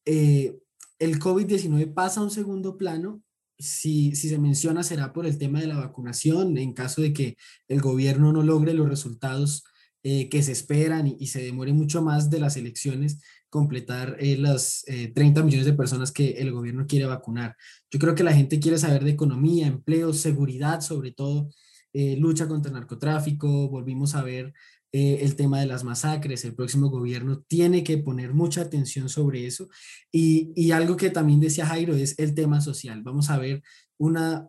eh, 0.06 0.58
el 1.00 1.20
COVID-19 1.20 1.94
pasa 1.94 2.20
a 2.20 2.24
un 2.24 2.32
segundo 2.32 2.77
plano. 2.77 3.22
Si, 3.60 4.15
si 4.15 4.30
se 4.30 4.39
menciona 4.39 4.84
será 4.84 5.13
por 5.13 5.25
el 5.25 5.38
tema 5.38 5.60
de 5.60 5.68
la 5.68 5.77
vacunación, 5.77 6.58
en 6.58 6.74
caso 6.74 7.01
de 7.01 7.13
que 7.13 7.38
el 7.68 7.82
gobierno 7.82 8.34
no 8.34 8.42
logre 8.42 8.74
los 8.74 8.89
resultados 8.89 9.63
eh, 10.03 10.29
que 10.29 10.43
se 10.43 10.51
esperan 10.51 11.07
y, 11.07 11.27
se 11.27 11.41
demore 11.41 11.74
mucho 11.74 12.01
más 12.01 12.29
de 12.29 12.39
las 12.39 12.57
elecciones 12.57 13.19
completar 13.53 14.17
eh, 14.19 14.36
las 14.36 14.83
eh, 14.88 15.12
30 15.13 15.43
millones 15.43 15.67
de 15.67 15.74
personas 15.74 16.12
que 16.12 16.31
el 16.31 16.51
gobierno 16.51 16.88
quiere 16.88 17.05
vacunar. 17.05 17.55
Yo 17.91 18.00
creo 18.00 18.15
que 18.15 18.24
la 18.24 18.33
gente 18.33 18.60
quiere 18.60 18.79
saber 18.79 19.03
de 19.03 19.12
economía, 19.12 19.67
empleo, 19.67 20.12
seguridad, 20.12 20.81
sobre 20.81 21.12
todo 21.12 21.50
eh, 21.93 22.17
lucha 22.17 22.48
contra 22.48 22.69
el 22.69 22.74
narcotráfico. 22.74 23.69
Volvimos 23.69 24.15
a 24.15 24.24
ver 24.24 24.53
el 24.91 25.36
tema 25.36 25.60
de 25.60 25.67
las 25.67 25.83
masacres. 25.83 26.45
El 26.45 26.55
próximo 26.55 26.89
gobierno 26.89 27.43
tiene 27.48 27.83
que 27.83 28.00
poner 28.00 28.33
mucha 28.33 28.62
atención 28.62 29.07
sobre 29.10 29.45
eso. 29.45 29.67
Y, 30.12 30.51
y 30.55 30.72
algo 30.72 30.98
que 30.98 31.12
también 31.12 31.39
decía 31.39 31.67
Jairo 31.67 31.95
es 31.95 32.17
el 32.17 32.33
tema 32.33 32.60
social. 32.60 33.03
Vamos 33.03 33.29
a 33.29 33.38
ver 33.38 33.62
una 33.98 34.48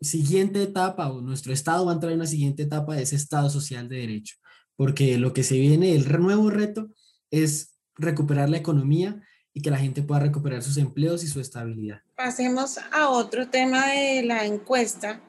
siguiente 0.00 0.62
etapa 0.62 1.10
o 1.10 1.20
nuestro 1.20 1.52
Estado 1.52 1.84
va 1.86 1.92
a 1.92 1.94
entrar 1.94 2.12
en 2.12 2.18
una 2.18 2.26
siguiente 2.26 2.62
etapa 2.62 2.96
de 2.96 3.02
ese 3.02 3.16
Estado 3.16 3.48
social 3.50 3.88
de 3.88 3.96
derecho 3.96 4.36
porque 4.82 5.16
lo 5.16 5.32
que 5.32 5.44
se 5.44 5.54
viene, 5.58 5.94
el 5.94 6.10
nuevo 6.20 6.50
reto 6.50 6.90
es 7.30 7.76
recuperar 7.94 8.48
la 8.48 8.56
economía 8.56 9.22
y 9.54 9.62
que 9.62 9.70
la 9.70 9.78
gente 9.78 10.02
pueda 10.02 10.22
recuperar 10.22 10.60
sus 10.60 10.76
empleos 10.76 11.22
y 11.22 11.28
su 11.28 11.38
estabilidad. 11.38 12.02
Pasemos 12.16 12.80
a 12.90 13.08
otro 13.08 13.48
tema 13.48 13.86
de 13.92 14.24
la 14.24 14.44
encuesta 14.44 15.20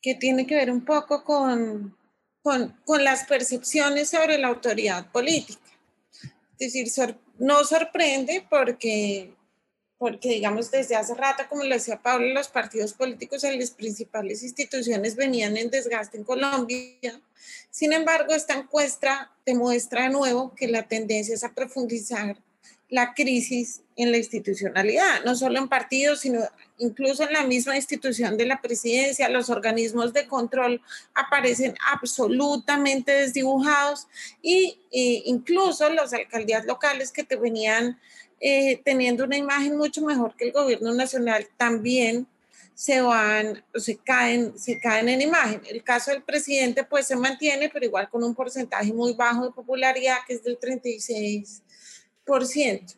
que 0.00 0.14
tiene 0.14 0.46
que 0.46 0.54
ver 0.54 0.70
un 0.70 0.84
poco 0.84 1.24
con, 1.24 1.96
con, 2.40 2.76
con 2.84 3.02
las 3.02 3.24
percepciones 3.24 4.10
sobre 4.10 4.38
la 4.38 4.46
autoridad 4.46 5.10
política. 5.10 5.58
Es 6.60 6.74
decir, 6.74 7.16
no 7.40 7.64
sorprende 7.64 8.46
porque 8.48 9.34
porque 9.98 10.30
digamos 10.30 10.70
desde 10.70 10.94
hace 10.94 11.14
rato, 11.14 11.42
como 11.48 11.64
lo 11.64 11.74
decía 11.74 12.00
Pablo, 12.00 12.32
los 12.32 12.48
partidos 12.48 12.94
políticos 12.94 13.42
en 13.44 13.58
las 13.58 13.72
principales 13.72 14.42
instituciones 14.44 15.16
venían 15.16 15.56
en 15.56 15.70
desgaste 15.70 16.16
en 16.16 16.24
Colombia. 16.24 17.20
Sin 17.70 17.92
embargo, 17.92 18.32
esta 18.32 18.54
encuesta 18.54 19.32
demuestra 19.44 20.04
de 20.04 20.10
nuevo 20.10 20.54
que 20.54 20.68
la 20.68 20.84
tendencia 20.84 21.34
es 21.34 21.42
a 21.42 21.52
profundizar 21.52 22.36
la 22.90 23.12
crisis 23.12 23.82
en 23.96 24.12
la 24.12 24.16
institucionalidad, 24.16 25.24
no 25.24 25.34
solo 25.34 25.58
en 25.58 25.68
partidos, 25.68 26.20
sino 26.20 26.40
incluso 26.78 27.24
en 27.24 27.34
la 27.34 27.44
misma 27.44 27.76
institución 27.76 28.36
de 28.36 28.46
la 28.46 28.62
presidencia, 28.62 29.28
los 29.28 29.50
organismos 29.50 30.12
de 30.12 30.26
control 30.26 30.80
aparecen 31.14 31.74
absolutamente 31.92 33.12
desdibujados 33.12 34.06
y, 34.40 34.78
e 34.90 35.22
incluso 35.26 35.90
las 35.90 36.14
alcaldías 36.14 36.64
locales 36.64 37.12
que 37.12 37.24
te 37.24 37.36
venían 37.36 37.98
eh, 38.40 38.80
teniendo 38.84 39.24
una 39.24 39.36
imagen 39.36 39.76
mucho 39.76 40.02
mejor 40.02 40.36
que 40.36 40.46
el 40.46 40.52
gobierno 40.52 40.94
nacional, 40.94 41.48
también 41.56 42.26
se 42.78 43.00
van, 43.00 43.64
se 43.74 43.96
caen, 43.96 44.56
se 44.56 44.78
caen 44.78 45.08
en 45.08 45.20
imagen. 45.20 45.60
El 45.66 45.82
caso 45.82 46.12
del 46.12 46.22
presidente 46.22 46.84
pues 46.84 47.08
se 47.08 47.16
mantiene, 47.16 47.68
pero 47.68 47.84
igual 47.84 48.08
con 48.08 48.22
un 48.22 48.36
porcentaje 48.36 48.92
muy 48.92 49.14
bajo 49.14 49.46
de 49.46 49.50
popularidad, 49.50 50.18
que 50.28 50.34
es 50.34 50.44
del 50.44 50.60
36%. 50.60 52.94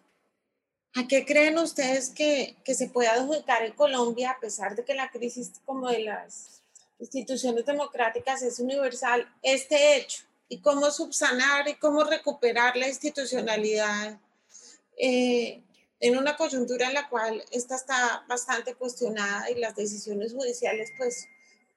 ¿A 0.96 1.08
qué 1.08 1.24
creen 1.24 1.56
ustedes 1.56 2.10
que, 2.10 2.56
que 2.62 2.74
se 2.74 2.88
puede 2.88 3.08
adjudicar 3.08 3.64
en 3.64 3.72
Colombia, 3.72 4.32
a 4.32 4.40
pesar 4.40 4.76
de 4.76 4.84
que 4.84 4.92
la 4.92 5.10
crisis 5.10 5.52
como 5.64 5.88
de 5.88 6.00
las 6.00 6.62
instituciones 6.98 7.64
democráticas 7.64 8.42
es 8.42 8.58
universal, 8.58 9.26
este 9.40 9.96
hecho? 9.96 10.24
¿Y 10.50 10.58
cómo 10.58 10.90
subsanar 10.90 11.66
y 11.68 11.76
cómo 11.76 12.04
recuperar 12.04 12.76
la 12.76 12.88
institucionalidad 12.88 14.18
eh, 15.00 15.62
en 16.00 16.16
una 16.16 16.36
coyuntura 16.36 16.88
en 16.88 16.94
la 16.94 17.08
cual 17.08 17.42
esta 17.50 17.76
está 17.76 18.24
bastante 18.28 18.74
cuestionada 18.74 19.50
y 19.50 19.58
las 19.58 19.76
decisiones 19.76 20.32
judiciales 20.32 20.90
pues, 20.96 21.26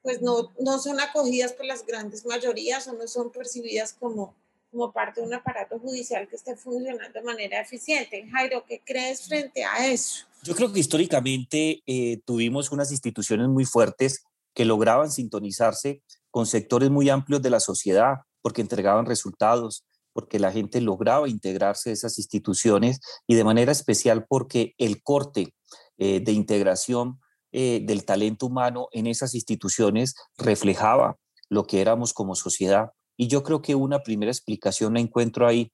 pues 0.02 0.22
no, 0.22 0.52
no 0.60 0.80
son 0.80 1.00
acogidas 1.00 1.54
por 1.54 1.66
las 1.66 1.86
grandes 1.86 2.26
mayorías 2.26 2.88
o 2.88 2.94
no 2.94 3.08
son 3.08 3.32
percibidas 3.32 3.94
como, 3.94 4.36
como 4.72 4.92
parte 4.92 5.22
de 5.22 5.28
un 5.28 5.34
aparato 5.34 5.78
judicial 5.80 6.28
que 6.28 6.38
esté 6.38 6.56
funcionando 6.56 7.20
de 7.20 7.26
manera 7.26 7.62
eficiente. 7.62 8.26
Jairo, 8.32 8.64
¿qué 8.66 8.82
crees 8.84 9.28
frente 9.28 9.64
a 9.64 9.88
eso? 9.88 10.26
Yo 10.44 10.56
creo 10.56 10.72
que 10.72 10.80
históricamente 10.80 11.82
eh, 11.86 12.20
tuvimos 12.26 12.72
unas 12.72 12.92
instituciones 12.92 13.48
muy 13.48 13.66
fuertes 13.66 14.24
que 14.54 14.66
lograban 14.66 15.12
sintonizarse 15.12 16.02
con 16.32 16.46
sectores 16.46 16.90
muy 16.90 17.10
amplios 17.10 17.42
de 17.42 17.50
la 17.50 17.60
sociedad 17.60 18.16
porque 18.42 18.62
entregaban 18.62 19.06
resultados, 19.06 19.86
porque 20.14 20.40
la 20.40 20.52
gente 20.52 20.80
lograba 20.82 21.28
integrarse 21.28 21.90
a 21.90 21.94
esas 21.94 22.18
instituciones 22.18 23.00
y 23.28 23.36
de 23.36 23.44
manera 23.44 23.72
especial 23.72 24.26
porque 24.28 24.74
el 24.78 25.02
corte 25.04 25.54
eh, 25.98 26.20
de 26.22 26.32
integración 26.32 27.20
eh, 27.52 27.82
del 27.84 28.06
talento 28.06 28.48
humano 28.48 28.88
en 28.92 29.08
esas 29.08 29.36
instituciones 29.36 30.16
reflejaba 30.38 31.18
lo 31.50 31.66
que 31.66 31.82
éramos 31.82 32.14
como 32.14 32.36
sociedad. 32.36 32.92
Y 33.16 33.28
yo 33.28 33.44
creo 33.44 33.62
que 33.62 33.76
una 33.76 34.02
primera 34.02 34.32
explicación 34.32 34.94
la 34.94 35.00
encuentro 35.00 35.48
ahí. 35.48 35.72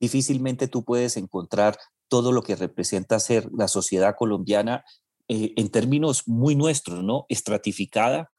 Difícilmente 0.00 0.66
tú 0.66 0.84
puedes 0.84 1.16
encontrar 1.16 1.78
todo 2.08 2.32
lo 2.32 2.42
que 2.42 2.56
representa 2.56 3.20
ser 3.20 3.48
la 3.52 3.68
sociedad 3.68 4.16
colombiana 4.18 4.84
eh, 5.28 5.52
en 5.56 5.70
términos 5.70 6.26
muy 6.26 6.56
nuestros, 6.56 7.04
¿no? 7.04 7.26
Estratificada, 7.28 8.32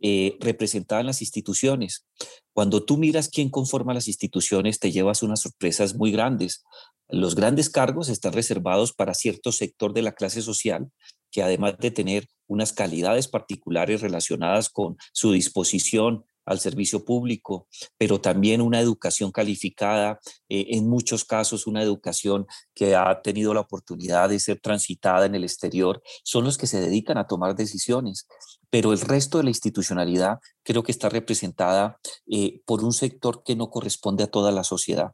en 0.00 1.06
las 1.06 1.20
instituciones. 1.20 2.06
Cuando 2.52 2.84
tú 2.84 2.96
miras 2.96 3.28
quién 3.28 3.50
conforma 3.50 3.94
las 3.94 4.08
instituciones, 4.08 4.78
te 4.78 4.92
llevas 4.92 5.22
unas 5.22 5.40
sorpresas 5.40 5.94
muy 5.94 6.12
grandes. 6.12 6.64
Los 7.08 7.34
grandes 7.34 7.70
cargos 7.70 8.08
están 8.08 8.32
reservados 8.32 8.92
para 8.92 9.14
cierto 9.14 9.52
sector 9.52 9.92
de 9.92 10.02
la 10.02 10.12
clase 10.12 10.42
social 10.42 10.90
que 11.30 11.42
además 11.42 11.76
de 11.78 11.90
tener 11.90 12.26
unas 12.46 12.72
calidades 12.72 13.28
particulares 13.28 14.00
relacionadas 14.00 14.70
con 14.70 14.96
su 15.12 15.32
disposición 15.32 16.24
al 16.48 16.60
servicio 16.60 17.04
público, 17.04 17.68
pero 17.98 18.20
también 18.20 18.60
una 18.60 18.80
educación 18.80 19.30
calificada, 19.30 20.18
eh, 20.48 20.66
en 20.70 20.88
muchos 20.88 21.24
casos 21.24 21.66
una 21.66 21.82
educación 21.82 22.46
que 22.74 22.96
ha 22.96 23.20
tenido 23.22 23.52
la 23.52 23.60
oportunidad 23.60 24.30
de 24.30 24.40
ser 24.40 24.58
transitada 24.60 25.26
en 25.26 25.34
el 25.34 25.44
exterior, 25.44 26.02
son 26.24 26.44
los 26.44 26.56
que 26.56 26.66
se 26.66 26.80
dedican 26.80 27.18
a 27.18 27.26
tomar 27.26 27.54
decisiones. 27.54 28.26
Pero 28.70 28.92
el 28.92 29.00
resto 29.00 29.38
de 29.38 29.44
la 29.44 29.50
institucionalidad 29.50 30.38
creo 30.62 30.82
que 30.82 30.92
está 30.92 31.08
representada 31.08 31.98
eh, 32.26 32.60
por 32.66 32.82
un 32.82 32.92
sector 32.92 33.42
que 33.44 33.56
no 33.56 33.70
corresponde 33.70 34.24
a 34.24 34.30
toda 34.30 34.50
la 34.50 34.64
sociedad. 34.64 35.12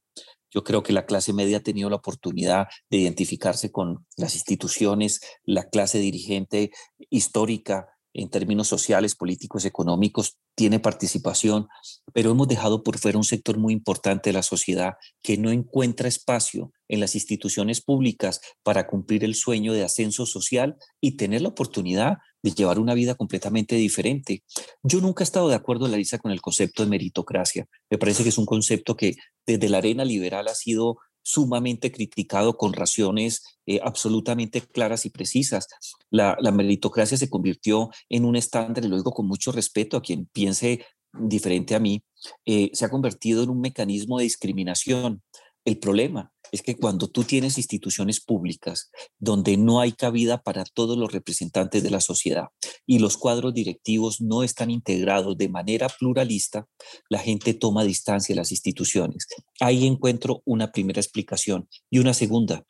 Yo 0.55 0.63
creo 0.63 0.85
que 0.85 0.93
la 0.93 1.05
clase 1.05 1.33
media 1.33 1.57
ha 1.57 1.63
tenido 1.63 1.91
la 1.91 1.97
oportunidad 1.97 2.69
de 2.89 2.99
identificarse 2.99 3.73
con 3.73 4.07
las 4.17 4.37
instituciones, 4.37 5.21
la 5.45 5.69
clase 5.69 5.99
dirigente 5.99 6.71
histórica 7.11 7.89
en 8.15 8.31
términos 8.31 8.69
sociales, 8.69 9.17
políticos, 9.17 9.65
económicos, 9.65 10.39
tiene 10.55 10.79
participación, 10.79 11.69
pero 12.13 12.31
hemos 12.31 12.49
dejado 12.49 12.83
por 12.83 12.99
fuera 12.99 13.19
un 13.19 13.25
sector 13.25 13.59
muy 13.59 13.73
importante 13.73 14.31
de 14.31 14.35
la 14.35 14.43
sociedad 14.43 14.95
que 15.23 15.37
no 15.37 15.51
encuentra 15.51 16.09
espacio 16.09 16.73
en 16.89 17.01
las 17.01 17.17
instituciones 17.17 17.83
públicas 17.83 18.41
para 18.63 18.87
cumplir 18.87 19.25
el 19.25 19.35
sueño 19.35 19.73
de 19.73 19.85
ascenso 19.85 20.27
social 20.27 20.77
y 21.01 21.17
tener 21.17 21.43
la 21.43 21.49
oportunidad 21.49 22.19
de 22.43 22.53
llevar 22.53 22.79
una 22.79 22.95
vida 22.95 23.15
completamente 23.15 23.75
diferente. 23.75 24.45
Yo 24.83 25.01
nunca 25.01 25.23
he 25.23 25.27
estado 25.27 25.49
de 25.49 25.57
acuerdo, 25.57 25.89
Larisa, 25.89 26.19
con 26.19 26.31
el 26.31 26.41
concepto 26.41 26.85
de 26.85 26.91
meritocracia. 26.91 27.67
Me 27.91 27.99
parece 27.99 28.23
que 28.23 28.29
es 28.29 28.39
un 28.39 28.47
concepto 28.47 28.97
que 28.97 29.17
desde 29.47 29.69
la 29.69 29.79
arena 29.79 30.05
liberal 30.05 30.47
ha 30.49 30.55
sido 30.55 30.99
sumamente 31.25 31.91
criticado 31.91 32.57
con 32.57 32.75
razones 32.75 33.43
eh, 33.67 33.81
absolutamente 33.83 34.61
claras 34.61 35.07
y 35.07 35.11
precisas. 35.11 35.67
La, 36.11 36.37
meritocracia 36.53 37.17
se 37.17 37.31
convirtió 37.31 37.91
en 38.09 38.25
un 38.25 38.37
estándar, 38.37 38.85
y 38.85 38.89
lo 38.89 38.97
digo 38.97 39.11
con 39.11 39.27
mucho 39.27 39.51
respeto 39.51 39.97
a 39.97 40.03
quien 40.03 40.27
piense 40.27 40.85
diferente 41.13 41.75
a 41.75 41.81
mí, 41.81 42.05
eh, 42.45 42.71
se 42.73 42.85
ha 42.85 42.91
convertido 42.91 43.43
en 43.43 43.51
un 43.51 43.61
mecanismo 43.61 44.19
de 44.19 44.25
discriminación. 44.25 45.23
El 45.65 45.79
problema 45.79 46.31
es 46.53 46.63
que 46.63 46.77
cuando 46.77 47.09
tú 47.09 47.25
tienes 47.25 47.57
instituciones 47.57 48.21
públicas 48.21 48.91
donde 49.19 49.57
no 49.57 49.81
hay 49.81 49.93
cabida 49.93 50.43
para 50.43 50.65
todos 50.65 50.97
los 50.97 51.11
representantes 51.11 51.83
de 51.83 51.91
la 51.91 52.01
sociedad 52.01 52.49
y 52.87 52.99
los 52.99 53.17
cuadros 53.17 53.55
directivos 53.55 54.21
no 54.21 54.43
están 54.43 54.71
integrados 54.71 55.37
de 55.39 55.49
manera 55.49 55.89
pluralista, 55.89 56.69
la 57.09 57.19
gente 57.19 57.55
toma 57.55 57.83
distancia 57.83 58.35
de 58.35 58.41
las 58.41 58.53
instituciones. 58.53 59.27
Ahí 59.59 59.87
encuentro 59.87 60.43
una 60.45 60.71
primera 60.71 61.01
explicación 61.01 61.69
y 61.91 61.99
una 61.99 62.15
segunda 62.15 62.65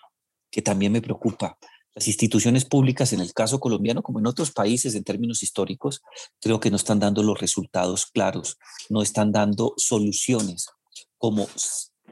que 0.50 0.62
también 0.62 0.92
me 0.92 1.02
preocupa. 1.02 1.58
Las 1.96 2.08
instituciones 2.08 2.64
públicas, 2.64 3.12
en 3.12 3.20
el 3.20 3.32
caso 3.32 3.60
colombiano, 3.60 4.02
como 4.02 4.18
en 4.18 4.26
otros 4.26 4.50
países 4.50 4.94
en 4.94 5.04
términos 5.04 5.42
históricos, 5.42 6.00
creo 6.40 6.58
que 6.58 6.70
no 6.70 6.76
están 6.76 7.00
dando 7.00 7.22
los 7.22 7.38
resultados 7.38 8.06
claros, 8.06 8.56
no 8.88 9.02
están 9.02 9.30
dando 9.30 9.74
soluciones 9.76 10.68
como 11.18 11.48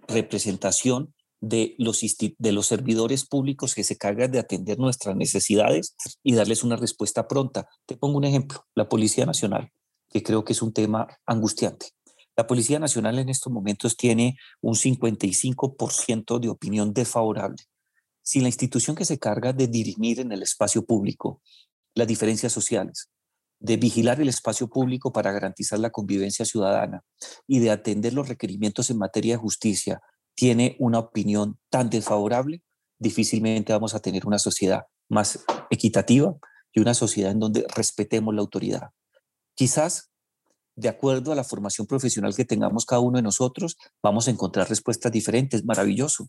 representación 0.09 1.15
de 1.41 1.75
los, 1.79 2.01
de 2.39 2.53
los 2.53 2.67
servidores 2.67 3.27
públicos 3.27 3.75
que 3.75 3.85
se 3.85 3.99
cargan 3.99 4.31
de 4.31 4.39
atender 4.39 4.79
nuestras 4.79 5.17
necesidades 5.17 5.97
y 6.23 6.35
darles 6.35 6.63
una 6.63 6.77
respuesta 6.77 7.27
pronta. 7.27 7.69
Te 7.85 7.97
pongo 7.97 8.19
un 8.19 8.25
ejemplo, 8.25 8.65
la 8.75 8.89
Policía 8.89 9.27
Nacional, 9.27 9.71
que 10.09 10.23
creo 10.23 10.45
que 10.45 10.53
es 10.53 10.63
un 10.63 10.73
tema 10.73 11.09
angustiante. 11.27 11.89
La 12.37 12.47
Policía 12.47 12.79
Nacional 12.79 13.19
en 13.19 13.29
estos 13.29 13.53
momentos 13.53 13.97
tiene 13.97 14.37
un 14.61 14.75
55% 14.75 16.39
de 16.39 16.49
opinión 16.49 16.95
desfavorable. 16.95 17.63
Si 18.23 18.41
la 18.41 18.49
institución 18.49 18.97
que 18.97 19.05
se 19.05 19.19
carga 19.19 19.53
de 19.53 19.67
dirimir 19.67 20.21
en 20.21 20.33
el 20.33 20.43
espacio 20.43 20.85
público 20.85 21.43
las 21.95 22.07
diferencias 22.07 22.53
sociales, 22.53 23.11
de 23.63 23.77
vigilar 23.77 24.21
el 24.21 24.29
espacio 24.29 24.69
público 24.69 25.13
para 25.13 25.31
garantizar 25.31 25.79
la 25.79 25.91
convivencia 25.91 26.45
ciudadana 26.45 27.05
y 27.47 27.61
de 27.61 27.71
atender 27.71 28.13
los 28.13 28.29
requerimientos 28.29 28.91
en 28.91 28.99
materia 28.99 29.35
de 29.35 29.41
justicia 29.41 30.01
tiene 30.35 30.77
una 30.81 30.99
opinión 30.99 31.59
tan 31.71 31.89
desfavorable, 31.89 32.63
difícilmente 32.99 33.73
vamos 33.73 33.95
a 33.95 34.01
tener 34.01 34.27
una 34.27 34.41
sociedad 34.41 34.87
más 35.09 35.45
equitativa 35.71 36.35
y 36.73 36.81
una 36.81 36.95
sociedad 36.95 37.31
en 37.31 37.39
donde 37.39 37.65
respetemos 37.75 38.35
la 38.35 38.41
autoridad. 38.41 38.91
Quizás, 39.55 40.11
de 40.75 40.89
acuerdo 40.89 41.31
a 41.31 41.37
la 41.37 41.45
formación 41.45 41.87
profesional 41.87 42.35
que 42.35 42.45
tengamos 42.45 42.85
cada 42.85 43.01
uno 43.01 43.19
de 43.19 43.23
nosotros, 43.23 43.77
vamos 44.03 44.27
a 44.27 44.33
encontrar 44.33 44.69
respuestas 44.69 45.13
diferentes, 45.13 45.65
maravilloso. 45.65 46.29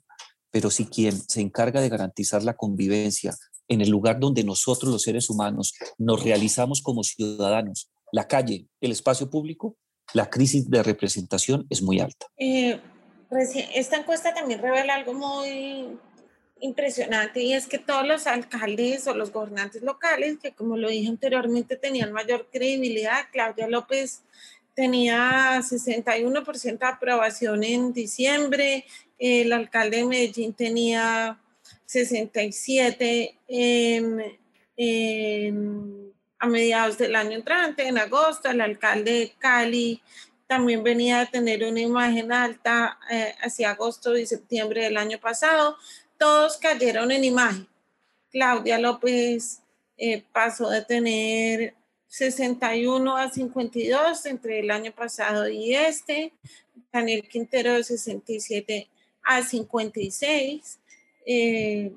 Pero 0.54 0.70
si 0.70 0.86
quien 0.86 1.20
se 1.20 1.42
encarga 1.42 1.82
de 1.82 1.90
garantizar 1.90 2.44
la 2.44 2.54
convivencia 2.54 3.36
en 3.68 3.82
el 3.82 3.90
lugar 3.90 4.20
donde 4.20 4.44
nosotros 4.44 4.94
los 4.94 5.02
seres 5.02 5.30
humanos 5.30 5.74
nos 5.98 6.24
realizamos 6.24 6.82
como 6.82 7.04
ciudadanos, 7.04 7.90
la 8.12 8.28
calle, 8.28 8.68
el 8.80 8.92
espacio 8.92 9.30
público, 9.30 9.76
la 10.14 10.30
crisis 10.30 10.70
de 10.70 10.84
representación 10.84 11.66
es 11.70 11.82
muy 11.82 12.00
alta. 12.00 12.28
Eh, 12.38 12.80
esta 13.74 13.98
encuesta 13.98 14.34
también 14.34 14.62
revela 14.62 14.94
algo 14.94 15.14
muy, 15.14 15.98
impresionante 16.64 17.42
y 17.42 17.54
es 17.54 17.68
que 17.68 17.78
todos 17.78 18.08
los 18.08 18.26
alcaldes 18.26 19.06
o 19.08 19.14
los 19.14 19.32
gobernantes 19.32 19.82
locales, 19.82 20.38
que 20.42 20.54
como 20.54 20.78
lo 20.78 20.88
dije 20.88 21.10
anteriormente 21.10 21.76
tenían 21.76 22.14
mayor 22.14 22.48
credibilidad, 22.52 23.26
Claudia 23.32 23.68
López 23.68 24.22
tenía 24.74 25.60
61% 25.62 26.80
de 26.80 26.86
aprobación 26.86 27.64
en 27.66 27.92
diciembre, 27.92 28.86
el 29.24 29.54
alcalde 29.54 29.98
de 29.98 30.06
Medellín 30.06 30.54
tenía 30.54 31.40
67 31.86 33.38
a 36.40 36.46
mediados 36.48 36.98
del 36.98 37.16
año 37.16 37.38
entrante, 37.38 37.88
en 37.88 37.98
agosto, 37.98 38.50
el 38.50 38.60
alcalde 38.60 39.12
de 39.12 39.34
Cali 39.40 40.02
también 40.46 40.84
venía 40.84 41.22
a 41.22 41.26
tener 41.26 41.64
una 41.64 41.80
imagen 41.80 42.34
alta 42.34 43.00
eh, 43.10 43.34
hacia 43.42 43.72
agosto 43.72 44.18
y 44.18 44.26
septiembre 44.26 44.84
del 44.84 44.98
año 44.98 45.20
pasado. 45.20 45.78
Todos 46.18 46.58
cayeron 46.58 47.12
en 47.12 47.24
imagen. 47.24 47.68
Claudia 48.30 48.78
López 48.78 49.62
eh, 49.98 50.24
pasó 50.34 50.70
de 50.70 50.84
tener 50.84 51.76
61 52.08 53.18
a 53.18 53.30
52 53.30 54.26
entre 54.26 54.60
el 54.60 54.70
año 54.70 54.92
pasado 54.92 55.48
y 55.48 55.74
este. 55.74 56.34
Daniel 56.92 57.28
Quintero 57.28 57.74
de 57.74 57.84
67 57.84 58.90
a 59.24 59.44
56. 59.44 60.80
Eh, 61.26 61.92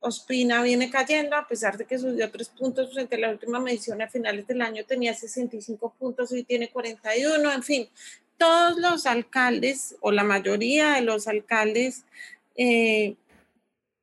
Ospina 0.00 0.62
viene 0.62 0.90
cayendo 0.90 1.34
a 1.34 1.48
pesar 1.48 1.78
de 1.78 1.86
que 1.86 1.98
subió 1.98 2.30
tres 2.30 2.50
puntos 2.50 2.92
frente 2.92 3.16
a 3.16 3.18
la 3.20 3.30
última 3.30 3.58
medición 3.58 4.02
a 4.02 4.08
finales 4.08 4.46
del 4.46 4.60
año 4.60 4.84
tenía 4.84 5.14
65 5.14 5.94
puntos 5.98 6.30
y 6.32 6.44
tiene 6.44 6.68
41, 6.68 7.50
en 7.50 7.62
fin, 7.62 7.88
todos 8.36 8.78
los 8.78 9.06
alcaldes 9.06 9.96
o 10.00 10.12
la 10.12 10.22
mayoría 10.22 10.94
de 10.94 11.00
los 11.00 11.26
alcaldes 11.26 12.04
eh, 12.56 13.16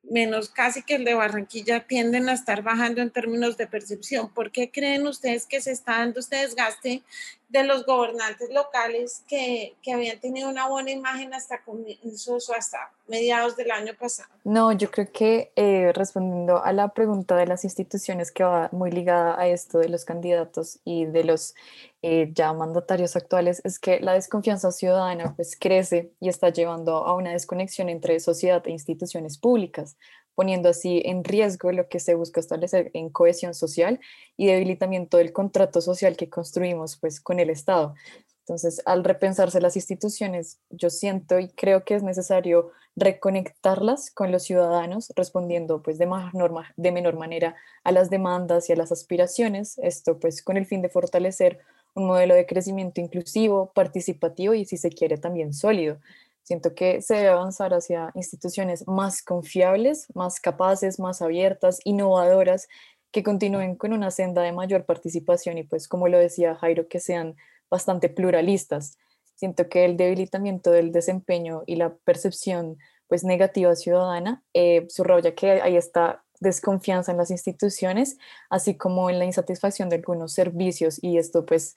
menos 0.02 0.48
casi 0.50 0.82
que 0.82 0.96
el 0.96 1.04
de 1.04 1.14
Barranquilla, 1.14 1.86
tienden 1.86 2.28
a 2.28 2.32
estar 2.32 2.62
bajando 2.62 3.00
en 3.00 3.10
términos 3.10 3.56
de 3.56 3.66
percepción. 3.66 4.28
¿Por 4.28 4.50
qué 4.50 4.70
creen 4.70 5.06
ustedes 5.06 5.46
que 5.46 5.60
se 5.60 5.72
está 5.72 5.98
dando 5.98 6.20
este 6.20 6.36
desgaste 6.36 7.02
de 7.48 7.64
los 7.64 7.84
gobernantes 7.84 8.50
locales 8.50 9.22
que, 9.28 9.74
que 9.82 9.92
habían 9.92 10.18
tenido 10.18 10.48
una 10.48 10.68
buena 10.68 10.90
imagen 10.90 11.34
hasta 11.34 11.62
comienzos 11.62 12.48
o 12.48 12.54
hasta 12.54 12.90
mediados 13.06 13.56
del 13.56 13.70
año 13.70 13.92
pasado? 13.98 14.30
No, 14.44 14.72
yo 14.72 14.90
creo 14.90 15.10
que 15.12 15.52
eh, 15.56 15.92
respondiendo 15.94 16.62
a 16.62 16.72
la 16.72 16.88
pregunta 16.88 17.36
de 17.36 17.46
las 17.46 17.64
instituciones 17.64 18.32
que 18.32 18.44
va 18.44 18.68
muy 18.72 18.90
ligada 18.90 19.38
a 19.38 19.46
esto 19.46 19.78
de 19.78 19.88
los 19.88 20.04
candidatos 20.04 20.78
y 20.84 21.04
de 21.04 21.24
los 21.24 21.54
eh, 22.02 22.30
ya 22.34 22.52
mandatarios 22.52 23.16
actuales, 23.16 23.60
es 23.64 23.78
que 23.78 24.00
la 24.00 24.14
desconfianza 24.14 24.72
ciudadana 24.72 25.34
pues 25.36 25.56
crece 25.58 26.12
y 26.20 26.28
está 26.28 26.50
llevando 26.50 26.96
a 27.06 27.14
una 27.14 27.30
desconexión 27.30 27.88
entre 27.88 28.18
sociedad 28.20 28.62
e 28.66 28.72
instituciones 28.72 29.38
públicas 29.38 29.96
poniendo 30.34 30.68
así 30.68 31.02
en 31.04 31.24
riesgo 31.24 31.72
lo 31.72 31.88
que 31.88 32.00
se 32.00 32.14
busca 32.14 32.40
establecer 32.40 32.90
en 32.94 33.10
cohesión 33.10 33.54
social 33.54 34.00
y 34.36 34.46
debilitamiento 34.46 35.18
del 35.18 35.32
contrato 35.32 35.80
social 35.80 36.16
que 36.16 36.30
construimos 36.30 36.96
pues 36.96 37.20
con 37.20 37.38
el 37.38 37.50
Estado. 37.50 37.94
Entonces, 38.40 38.82
al 38.86 39.04
repensarse 39.04 39.60
las 39.60 39.76
instituciones, 39.76 40.58
yo 40.70 40.90
siento 40.90 41.38
y 41.38 41.48
creo 41.48 41.84
que 41.84 41.94
es 41.94 42.02
necesario 42.02 42.72
reconectarlas 42.96 44.10
con 44.10 44.32
los 44.32 44.42
ciudadanos, 44.42 45.12
respondiendo 45.14 45.80
pues 45.80 45.96
de, 45.98 46.06
norma, 46.06 46.72
de 46.76 46.90
menor 46.90 47.16
manera 47.16 47.54
a 47.84 47.92
las 47.92 48.10
demandas 48.10 48.68
y 48.68 48.72
a 48.72 48.76
las 48.76 48.90
aspiraciones, 48.90 49.78
esto 49.78 50.18
pues 50.18 50.42
con 50.42 50.56
el 50.56 50.66
fin 50.66 50.82
de 50.82 50.88
fortalecer 50.88 51.60
un 51.94 52.06
modelo 52.06 52.34
de 52.34 52.46
crecimiento 52.46 53.00
inclusivo, 53.00 53.72
participativo 53.74 54.54
y 54.54 54.64
si 54.64 54.76
se 54.76 54.90
quiere 54.90 55.18
también 55.18 55.52
sólido, 55.52 55.98
Siento 56.42 56.74
que 56.74 57.00
se 57.02 57.14
debe 57.14 57.28
avanzar 57.28 57.72
hacia 57.72 58.10
instituciones 58.14 58.86
más 58.88 59.22
confiables, 59.22 60.08
más 60.14 60.40
capaces, 60.40 60.98
más 60.98 61.22
abiertas, 61.22 61.80
innovadoras, 61.84 62.68
que 63.12 63.22
continúen 63.22 63.76
con 63.76 63.92
una 63.92 64.10
senda 64.10 64.42
de 64.42 64.52
mayor 64.52 64.84
participación 64.84 65.58
y 65.58 65.62
pues 65.62 65.86
como 65.86 66.08
lo 66.08 66.18
decía 66.18 66.56
Jairo, 66.56 66.88
que 66.88 66.98
sean 66.98 67.36
bastante 67.70 68.08
pluralistas. 68.08 68.98
Siento 69.34 69.68
que 69.68 69.84
el 69.84 69.96
debilitamiento 69.96 70.70
del 70.72 70.92
desempeño 70.92 71.62
y 71.66 71.76
la 71.76 71.94
percepción 71.94 72.78
pues 73.06 73.22
negativa 73.24 73.76
ciudadana 73.76 74.42
eh, 74.52 74.86
subraya 74.88 75.34
que 75.34 75.60
hay 75.60 75.76
esta 75.76 76.24
desconfianza 76.42 77.12
en 77.12 77.18
las 77.18 77.30
instituciones, 77.30 78.18
así 78.50 78.76
como 78.76 79.08
en 79.10 79.18
la 79.18 79.24
insatisfacción 79.24 79.88
de 79.88 79.96
algunos 79.96 80.32
servicios 80.32 80.98
y 81.02 81.18
esto 81.18 81.46
pues 81.46 81.76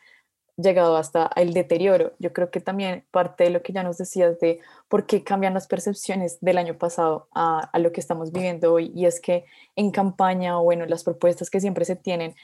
llegado 0.57 0.95
hasta 0.97 1.29
el 1.35 1.53
deterioro. 1.53 2.13
Yo 2.19 2.33
creo 2.33 2.49
que 2.49 2.61
también 2.61 3.05
parte 3.11 3.45
de 3.45 3.49
lo 3.49 3.61
que 3.61 3.73
ya 3.73 3.83
nos 3.83 3.97
decías 3.97 4.39
de 4.39 4.59
por 4.87 5.05
qué 5.05 5.23
cambian 5.23 5.53
las 5.53 5.67
percepciones 5.67 6.39
del 6.41 6.57
año 6.57 6.77
pasado 6.77 7.27
a, 7.33 7.69
lo 7.79 7.91
que 7.91 8.01
estamos 8.01 8.31
viviendo 8.31 8.73
hoy, 8.73 8.91
y 8.95 9.05
es 9.05 9.19
que 9.19 9.45
en 9.75 9.91
campaña 9.91 10.59
o 10.59 10.63
bueno, 10.63 10.85
las 10.85 11.03
propuestas 11.03 11.49
que 11.49 11.59
siempre 11.59 11.85
se 11.85 11.95
tienen 11.95 12.35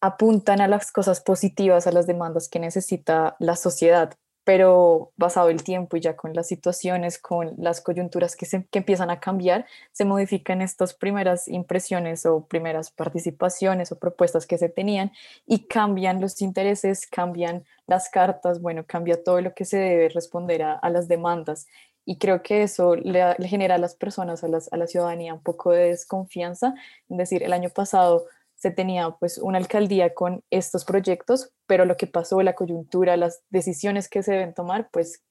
apuntan 0.00 0.62
a 0.62 0.68
las 0.68 0.92
cosas 0.92 1.20
positivas, 1.20 1.86
a 1.86 1.92
las 1.92 2.06
demandas 2.06 2.48
que 2.48 2.58
necesita 2.58 3.36
la 3.38 3.54
sociedad, 3.54 4.14
pero 4.44 5.12
basado 5.16 5.50
el 5.50 5.62
tiempo 5.62 5.96
y 5.96 6.00
ya 6.00 6.16
con 6.16 6.32
las 6.34 6.48
situaciones, 6.48 7.18
con 7.18 7.54
las 7.58 7.80
coyunturas 7.80 8.36
que, 8.36 8.46
se, 8.46 8.66
que 8.66 8.78
empiezan 8.78 9.10
a 9.10 9.20
cambiar, 9.20 9.66
se 9.92 10.04
modifican 10.04 10.62
estas 10.62 10.94
primeras 10.94 11.46
impresiones 11.46 12.24
o 12.26 12.46
primeras 12.46 12.90
participaciones 12.90 13.92
o 13.92 13.98
propuestas 13.98 14.46
que 14.46 14.58
se 14.58 14.68
tenían 14.68 15.12
y 15.46 15.66
cambian 15.66 16.20
los 16.20 16.40
intereses, 16.42 17.06
cambian 17.06 17.64
las 17.86 18.08
cartas, 18.08 18.60
bueno, 18.60 18.84
cambia 18.86 19.22
todo 19.22 19.40
lo 19.40 19.54
que 19.54 19.64
se 19.64 19.76
debe 19.76 20.08
responder 20.08 20.62
a, 20.62 20.72
a 20.74 20.90
las 20.90 21.06
demandas. 21.06 21.66
Y 22.06 22.18
creo 22.18 22.42
que 22.42 22.62
eso 22.62 22.96
le, 22.96 23.34
le 23.38 23.48
genera 23.48 23.76
a 23.76 23.78
las 23.78 23.94
personas, 23.94 24.42
a, 24.42 24.48
las, 24.48 24.72
a 24.72 24.76
la 24.76 24.86
ciudadanía 24.86 25.34
un 25.34 25.42
poco 25.42 25.70
de 25.70 25.90
desconfianza. 25.90 26.74
Es 27.08 27.16
decir, 27.16 27.42
el 27.42 27.52
año 27.52 27.70
pasado 27.70 28.26
se 28.60 28.70
tenía 28.70 29.10
pues 29.18 29.38
una 29.38 29.56
alcaldía 29.56 30.12
con 30.12 30.44
estos 30.50 30.84
proyectos, 30.84 31.50
pero 31.66 31.86
lo 31.86 31.96
que 31.96 32.06
pasó, 32.06 32.42
la 32.42 32.54
coyuntura, 32.54 33.16
las 33.16 33.40
decisiones 33.48 34.06
que 34.06 34.22
se 34.22 34.32
deben 34.32 34.52
tomar, 34.52 34.90
pues 34.92 35.22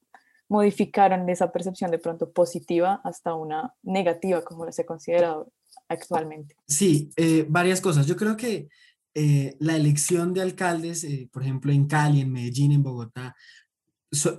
modificaron 0.47 1.29
esa 1.29 1.51
percepción 1.51 1.91
de 1.91 1.99
pronto 1.99 2.31
positiva 2.31 3.01
hasta 3.03 3.35
una 3.35 3.75
negativa, 3.83 4.43
como 4.43 4.69
se 4.71 4.81
ha 4.81 4.85
considerado 4.87 5.51
actualmente. 5.87 6.55
Sí, 6.67 7.11
eh, 7.17 7.45
varias 7.47 7.81
cosas. 7.81 8.07
Yo 8.07 8.15
creo 8.15 8.35
que 8.35 8.67
eh, 9.13 9.55
la 9.59 9.75
elección 9.75 10.33
de 10.33 10.41
alcaldes, 10.41 11.03
eh, 11.03 11.29
por 11.31 11.43
ejemplo, 11.43 11.71
en 11.71 11.85
Cali, 11.85 12.21
en 12.21 12.31
Medellín, 12.31 12.71
en 12.71 12.81
Bogotá, 12.81 13.35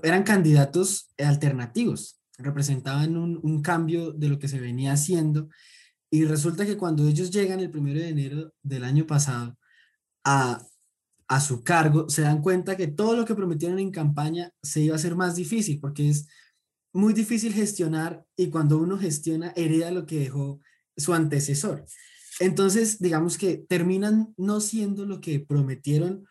eran 0.02 0.24
candidatos 0.24 1.10
alternativos, 1.16 2.20
representaban 2.38 3.16
un, 3.16 3.38
un, 3.44 3.62
cambio 3.62 4.10
de 4.10 4.28
lo 4.28 4.40
que 4.40 4.48
se 4.48 4.58
venía 4.58 4.94
haciendo 4.94 5.48
y 6.10 6.24
resulta 6.24 6.66
que 6.66 6.76
cuando 6.76 7.06
ellos 7.06 7.30
llegan 7.30 7.60
el 7.60 7.70
primero 7.70 8.00
de 8.00 8.08
enero 8.08 8.52
del 8.62 8.84
año 8.84 9.06
pasado 9.06 9.56
a, 10.24 10.60
a 11.28 11.40
su 11.40 11.62
cargo, 11.62 12.08
se 12.10 12.22
dan 12.22 12.42
cuenta 12.42 12.76
que 12.76 12.88
todo 12.88 13.16
lo 13.16 13.24
que 13.24 13.36
prometieron 13.36 13.78
en 13.78 13.92
campaña 13.92 14.50
se 14.62 14.80
iba 14.80 14.94
a 14.94 14.96
hacer 14.96 15.14
más 15.14 15.36
difícil, 15.36 15.78
porque 15.80 16.08
es 16.08 16.26
muy 16.92 17.12
difícil 17.12 17.52
gestionar 17.52 18.24
y 18.36 18.50
cuando 18.50 18.78
uno 18.78 18.98
gestiona 18.98 19.52
hereda 19.54 19.92
lo 19.92 20.06
que 20.06 20.18
dejó 20.18 20.60
su 20.96 21.14
antecesor. 21.14 21.84
Entonces, 22.40 22.98
digamos 22.98 23.38
que 23.38 23.58
terminan 23.58 24.34
no 24.36 24.60
siendo 24.60 25.06
lo 25.06 25.20
que 25.20 25.40
prometieron, 25.40 26.26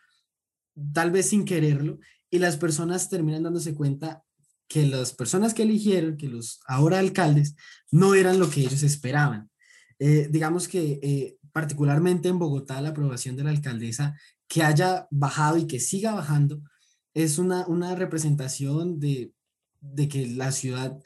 tal 0.92 1.10
vez 1.10 1.30
sin 1.30 1.44
quererlo, 1.44 1.98
y 2.28 2.38
las 2.38 2.56
personas 2.56 3.08
terminan 3.08 3.44
dándose 3.44 3.74
cuenta 3.74 4.22
que 4.68 4.86
las 4.86 5.12
personas 5.12 5.54
que 5.54 5.62
eligieron, 5.62 6.16
que 6.16 6.28
los 6.28 6.60
ahora 6.66 6.98
alcaldes, 6.98 7.56
no 7.90 8.14
eran 8.14 8.38
lo 8.38 8.50
que 8.50 8.60
ellos 8.60 8.82
esperaban. 8.82 9.50
Eh, 10.00 10.28
digamos 10.30 10.66
que 10.66 10.98
eh, 11.02 11.36
particularmente 11.52 12.28
en 12.28 12.38
Bogotá 12.38 12.80
la 12.80 12.88
aprobación 12.88 13.36
de 13.36 13.44
la 13.44 13.50
alcaldesa 13.50 14.16
que 14.48 14.62
haya 14.62 15.06
bajado 15.10 15.58
y 15.58 15.66
que 15.66 15.78
siga 15.78 16.14
bajando 16.14 16.62
es 17.14 17.38
una, 17.38 17.66
una 17.66 17.94
representación 17.94 18.98
de, 18.98 19.32
de 19.80 20.08
que 20.08 20.26
la 20.26 20.52
ciudad 20.52 20.98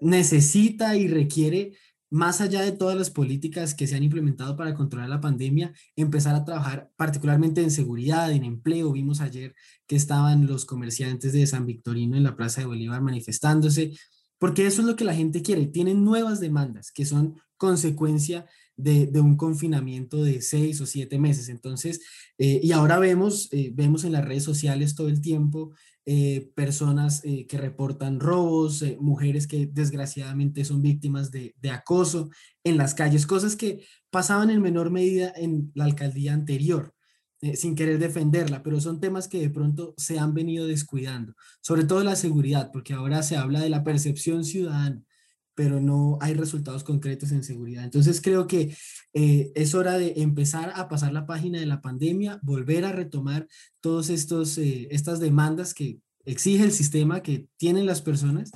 necesita 0.00 0.96
y 0.96 1.08
requiere, 1.08 1.72
más 2.10 2.40
allá 2.40 2.60
de 2.60 2.72
todas 2.72 2.96
las 2.96 3.10
políticas 3.10 3.74
que 3.74 3.86
se 3.86 3.96
han 3.96 4.02
implementado 4.02 4.56
para 4.56 4.74
controlar 4.74 5.08
la 5.08 5.20
pandemia, 5.20 5.72
empezar 5.96 6.34
a 6.34 6.44
trabajar 6.44 6.90
particularmente 6.96 7.62
en 7.62 7.70
seguridad, 7.70 8.30
en 8.30 8.44
empleo. 8.44 8.92
Vimos 8.92 9.20
ayer 9.20 9.54
que 9.86 9.96
estaban 9.96 10.46
los 10.46 10.64
comerciantes 10.64 11.32
de 11.32 11.46
San 11.46 11.66
Victorino 11.66 12.16
en 12.16 12.22
la 12.22 12.36
Plaza 12.36 12.60
de 12.60 12.68
Bolívar 12.68 13.00
manifestándose, 13.00 13.92
porque 14.38 14.66
eso 14.66 14.82
es 14.82 14.86
lo 14.86 14.96
que 14.96 15.04
la 15.04 15.14
gente 15.14 15.42
quiere. 15.42 15.66
Tienen 15.66 16.04
nuevas 16.04 16.38
demandas 16.38 16.92
que 16.92 17.04
son 17.04 17.40
consecuencia 17.64 18.44
de, 18.76 19.08
un 19.20 19.36
confinamiento 19.36 20.22
de 20.22 20.42
seis 20.42 20.80
o 20.82 20.86
siete 20.86 21.18
meses. 21.18 21.48
Entonces, 21.48 22.00
eh, 22.36 22.60
y 22.62 22.72
ahora 22.72 22.98
vemos, 22.98 23.48
eh, 23.52 23.72
vemos 23.74 24.04
en 24.04 24.12
las 24.12 24.24
redes 24.24 24.44
sociales 24.44 24.94
todo 24.94 25.08
el 25.08 25.22
tiempo 25.22 25.72
eh, 26.06 26.50
personas 26.54 27.22
que 27.22 27.56
reportan 27.56 28.20
robos, 28.20 28.84
mujeres 29.00 29.46
que 29.46 29.70
desgraciadamente 29.72 30.62
son 30.66 30.82
víctimas 30.82 31.30
de, 31.30 31.54
de, 31.62 31.70
acoso 31.70 32.28
en 32.62 32.76
las 32.76 32.92
calles, 32.92 33.26
cosas 33.26 33.56
que 33.56 33.86
pasaban 34.10 34.50
en 34.50 34.60
menor 34.60 34.90
medida 34.90 35.32
en 35.34 35.72
la 35.74 35.84
alcaldía 35.84 36.34
anterior. 36.34 36.92
sin 37.54 37.74
querer 37.74 37.98
defenderla, 37.98 38.62
pero 38.62 38.80
son 38.80 39.00
temas 39.00 39.28
que 39.28 39.40
de 39.40 39.50
pronto 39.50 39.94
se 39.98 40.18
han 40.18 40.32
venido 40.32 40.66
descuidando, 40.66 41.34
sobre 41.60 41.84
todo 41.84 42.02
la 42.02 42.16
seguridad, 42.16 42.70
porque 42.72 42.94
ahora 42.94 43.22
se 43.22 43.36
habla 43.36 43.60
de 43.60 43.68
la 43.68 43.84
percepción 43.84 44.44
ciudadana, 44.44 45.02
pero 45.54 45.80
no 45.80 46.18
hay 46.20 46.34
resultados 46.34 46.84
concretos 46.84 47.32
en 47.32 47.44
seguridad. 47.44 47.84
Entonces 47.84 48.20
creo 48.20 48.46
que 48.46 48.76
eh, 49.12 49.52
es 49.54 49.74
hora 49.74 49.98
de 49.98 50.14
empezar 50.16 50.72
a 50.74 50.88
pasar 50.88 51.12
la 51.12 51.26
página 51.26 51.60
de 51.60 51.66
la 51.66 51.80
pandemia, 51.80 52.40
volver 52.42 52.84
a 52.84 52.92
retomar 52.92 53.46
todas 53.80 54.10
eh, 54.10 54.88
estas 54.90 55.20
demandas 55.20 55.74
que 55.74 55.98
exige 56.24 56.64
el 56.64 56.72
sistema, 56.72 57.22
que 57.22 57.48
tienen 57.56 57.86
las 57.86 58.02
personas 58.02 58.50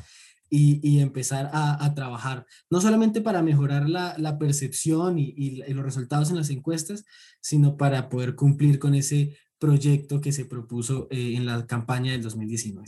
y, 0.50 1.00
empezar 1.00 1.50
a, 1.52 1.94
trabajar, 1.94 2.46
no 2.70 2.80
solamente 2.80 3.20
para 3.20 3.42
mejorar 3.42 3.88
la, 3.88 4.38
percepción 4.38 5.18
y, 5.18 5.62
los 5.74 5.84
resultados 5.84 6.30
en 6.30 6.37
las 6.37 6.50
encuestas, 6.50 7.04
sino 7.40 7.76
para 7.76 8.08
poder 8.08 8.34
cumplir 8.34 8.78
con 8.78 8.94
ese 8.94 9.37
proyecto 9.58 10.20
que 10.20 10.32
se 10.32 10.44
propuso 10.44 11.08
eh, 11.10 11.34
en 11.36 11.46
la 11.46 11.66
campaña 11.66 12.12
del 12.12 12.22
2019. 12.22 12.84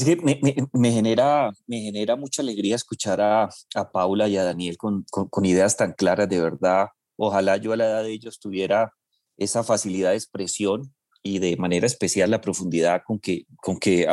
me, 0.72 0.92
genera, 0.92 1.50
me 1.66 1.80
genera 1.80 2.16
mucha 2.16 2.42
alegría 2.42 2.76
escuchar 2.76 3.20
a, 3.20 3.48
a 3.74 3.92
Paula 3.92 4.28
y 4.28 4.36
a 4.36 4.44
Daniel 4.44 4.76
con, 4.76 5.04
con, 5.10 5.44
ideas 5.44 5.76
tan 5.76 5.92
claras, 5.92 6.28
de 6.28 6.40
verdad. 6.40 6.88
Ojalá 7.16 7.56
yo 7.56 7.72
a 7.72 7.76
la 7.76 7.86
edad 7.86 8.02
de 8.04 8.12
ellos 8.12 8.38
tuviera 8.38 8.92
esa 9.36 9.64
facilidad 9.64 10.10
de 10.10 10.16
expresión 10.16 10.94
y 11.22 11.38
de 11.38 11.56
manera 11.56 11.86
especial 11.86 12.30
la 12.30 12.40
profundidad 12.40 13.02
con 13.04 13.18
que, 13.18 13.46
con 13.56 13.78
que 13.78 14.06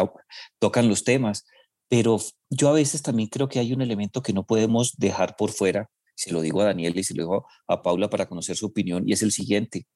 tocan 0.60 0.90
los 0.90 1.04
temas. 1.04 1.46
Pero 1.90 2.20
yo 2.50 2.70
a 2.70 2.74
veces 2.74 3.02
también 3.02 3.30
creo 3.30 3.48
que 3.48 3.60
hay 3.60 3.72
un 3.72 3.82
elemento 3.82 4.22
que 4.22 4.34
no 4.34 4.46
podemos 4.46 4.96
dejar 4.98 5.36
por 5.38 5.52
fuera, 5.52 5.90
se 6.16 6.32
lo 6.32 6.42
digo 6.42 6.62
a 6.62 6.66
Daniel 6.66 6.98
y 6.98 7.04
se 7.04 7.14
lo 7.14 7.24
digo 7.24 7.48
a 7.68 7.82
Paula 7.82 8.10
para 8.10 8.28
conocer 8.28 8.58
su 8.58 8.66
opinión, 8.66 9.04
y 9.08 9.14
es 9.14 9.22
el 9.22 9.32
siguiente. 9.32 9.88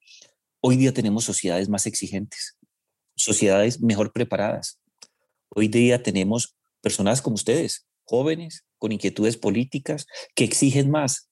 Hoy 0.63 0.78
día 0.78 0.93
tenemos 0.93 1.24
sociedades 1.24 1.69
más 1.69 1.88
exigentes, 1.88 2.56
sociedades 3.15 3.82
mejor 3.82 4.13
preparadas. 4.13 4.80
Hoy 5.50 5.67
día 5.67 6.04
tenemos 6.04 6.56
personas 6.82 7.24
como 7.24 7.34
ustedes, 7.34 7.88
jóvenes, 8.04 8.63
con 8.78 8.91
inquietudes 8.91 9.38
políticas, 9.38 10.06
que 10.36 10.43
exigen 10.43 10.91
más. 10.91 11.32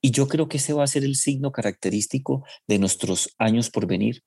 Y 0.00 0.12
yo 0.12 0.28
creo 0.28 0.48
que 0.48 0.56
ese 0.56 0.72
va 0.72 0.82
a 0.82 0.86
ser 0.86 1.04
el 1.04 1.16
signo 1.16 1.52
característico 1.52 2.42
de 2.66 2.78
nuestros 2.78 3.34
años 3.36 3.68
por 3.68 3.86
venir, 3.86 4.22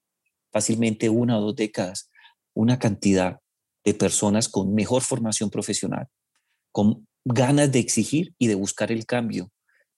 fácilmente 0.52 1.10
una 1.10 1.40
o 1.40 1.42
dos 1.42 1.56
décadas, 1.56 2.12
una 2.54 2.78
cantidad 2.78 3.40
de 3.84 3.96
personas 3.96 4.50
con 4.50 4.76
mejor 4.76 5.02
formación 5.02 5.50
profesional, 5.50 6.10
con 6.72 7.08
ganas 7.26 7.72
de 7.72 7.80
exigir 7.80 8.36
y 8.38 8.46
de 8.46 8.56
buscar 8.56 8.92
el 8.92 9.08
cambio. 9.08 9.52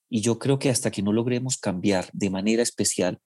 Y 0.10 0.22
yo 0.22 0.40
creo 0.40 0.60
que 0.60 0.70
hasta 0.70 0.92
que 0.92 1.02
no 1.02 1.12
logremos 1.12 1.58
cambiar 1.58 2.10
de 2.14 2.30
manera 2.30 2.64
especial 2.64 3.20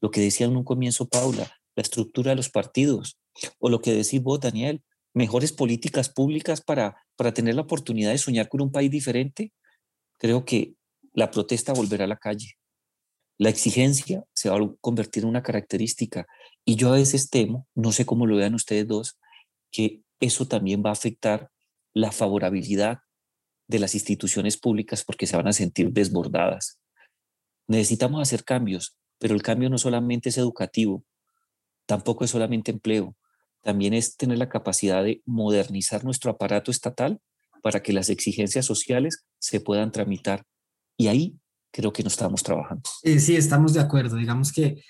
lo 0.00 0.10
que 0.10 0.20
decía 0.20 0.46
en 0.46 0.56
un 0.56 0.64
comienzo 0.64 1.08
Paula, 1.08 1.50
la 1.74 1.82
estructura 1.82 2.30
de 2.30 2.36
los 2.36 2.50
partidos, 2.50 3.18
o 3.58 3.68
lo 3.68 3.80
que 3.80 3.92
decís 3.92 4.22
vos, 4.22 4.40
Daniel, 4.40 4.82
mejores 5.14 5.52
políticas 5.52 6.08
públicas 6.08 6.60
para, 6.60 6.96
para 7.16 7.32
tener 7.32 7.54
la 7.54 7.62
oportunidad 7.62 8.10
de 8.10 8.18
soñar 8.18 8.48
con 8.48 8.60
un 8.60 8.72
país 8.72 8.90
diferente, 8.90 9.52
creo 10.18 10.44
que 10.44 10.74
la 11.12 11.30
protesta 11.30 11.72
volverá 11.72 12.04
a 12.04 12.08
la 12.08 12.18
calle. 12.18 12.52
La 13.38 13.48
exigencia 13.50 14.24
se 14.34 14.48
va 14.48 14.56
a 14.56 14.74
convertir 14.80 15.22
en 15.22 15.30
una 15.30 15.42
característica. 15.42 16.26
Y 16.64 16.76
yo 16.76 16.92
a 16.92 16.96
veces 16.96 17.28
temo, 17.30 17.66
no 17.74 17.92
sé 17.92 18.06
cómo 18.06 18.26
lo 18.26 18.36
vean 18.36 18.54
ustedes 18.54 18.86
dos, 18.86 19.18
que 19.70 20.02
eso 20.20 20.46
también 20.46 20.82
va 20.84 20.90
a 20.90 20.94
afectar 20.94 21.50
la 21.94 22.12
favorabilidad 22.12 22.98
de 23.68 23.78
las 23.78 23.94
instituciones 23.94 24.56
públicas 24.56 25.04
porque 25.04 25.26
se 25.26 25.36
van 25.36 25.48
a 25.48 25.52
sentir 25.52 25.90
desbordadas. 25.90 26.78
Necesitamos 27.68 28.22
hacer 28.22 28.44
cambios, 28.44 28.96
pero 29.18 29.34
el 29.34 29.42
cambio 29.42 29.70
no 29.70 29.78
solamente 29.78 30.28
es 30.28 30.38
educativo, 30.38 31.04
tampoco 31.86 32.24
es 32.24 32.30
solamente 32.30 32.70
empleo, 32.70 33.16
también 33.62 33.94
es 33.94 34.16
tener 34.16 34.38
la 34.38 34.48
capacidad 34.48 35.02
de 35.02 35.22
modernizar 35.24 36.04
nuestro 36.04 36.30
aparato 36.30 36.70
estatal 36.70 37.20
para 37.62 37.82
que 37.82 37.92
las 37.92 38.10
exigencias 38.10 38.64
sociales 38.64 39.24
se 39.38 39.60
puedan 39.60 39.90
tramitar. 39.90 40.44
Y 40.96 41.08
ahí 41.08 41.36
creo 41.72 41.92
que 41.92 42.02
no 42.02 42.08
estamos 42.08 42.42
trabajando. 42.42 42.82
Eh, 43.02 43.18
sí, 43.18 43.36
estamos 43.36 43.74
de 43.74 43.80
acuerdo. 43.80 44.16
Digamos 44.16 44.52
que 44.52 44.82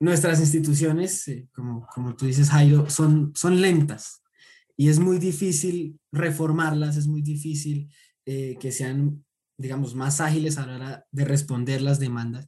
nuestras 0.00 0.40
instituciones, 0.40 1.28
eh, 1.28 1.48
como, 1.54 1.86
como 1.94 2.16
tú 2.16 2.26
dices, 2.26 2.50
Jairo, 2.50 2.90
son, 2.90 3.32
son 3.34 3.60
lentas 3.60 4.22
y 4.76 4.88
es 4.88 4.98
muy 4.98 5.18
difícil 5.18 5.98
reformarlas, 6.10 6.96
es 6.96 7.06
muy 7.06 7.22
difícil 7.22 7.88
eh, 8.26 8.56
que 8.60 8.72
sean, 8.72 9.24
digamos, 9.56 9.94
más 9.94 10.20
ágiles 10.20 10.58
a 10.58 10.66
la 10.66 10.74
hora 10.74 11.06
de 11.12 11.24
responder 11.24 11.80
las 11.82 11.98
demandas. 12.00 12.46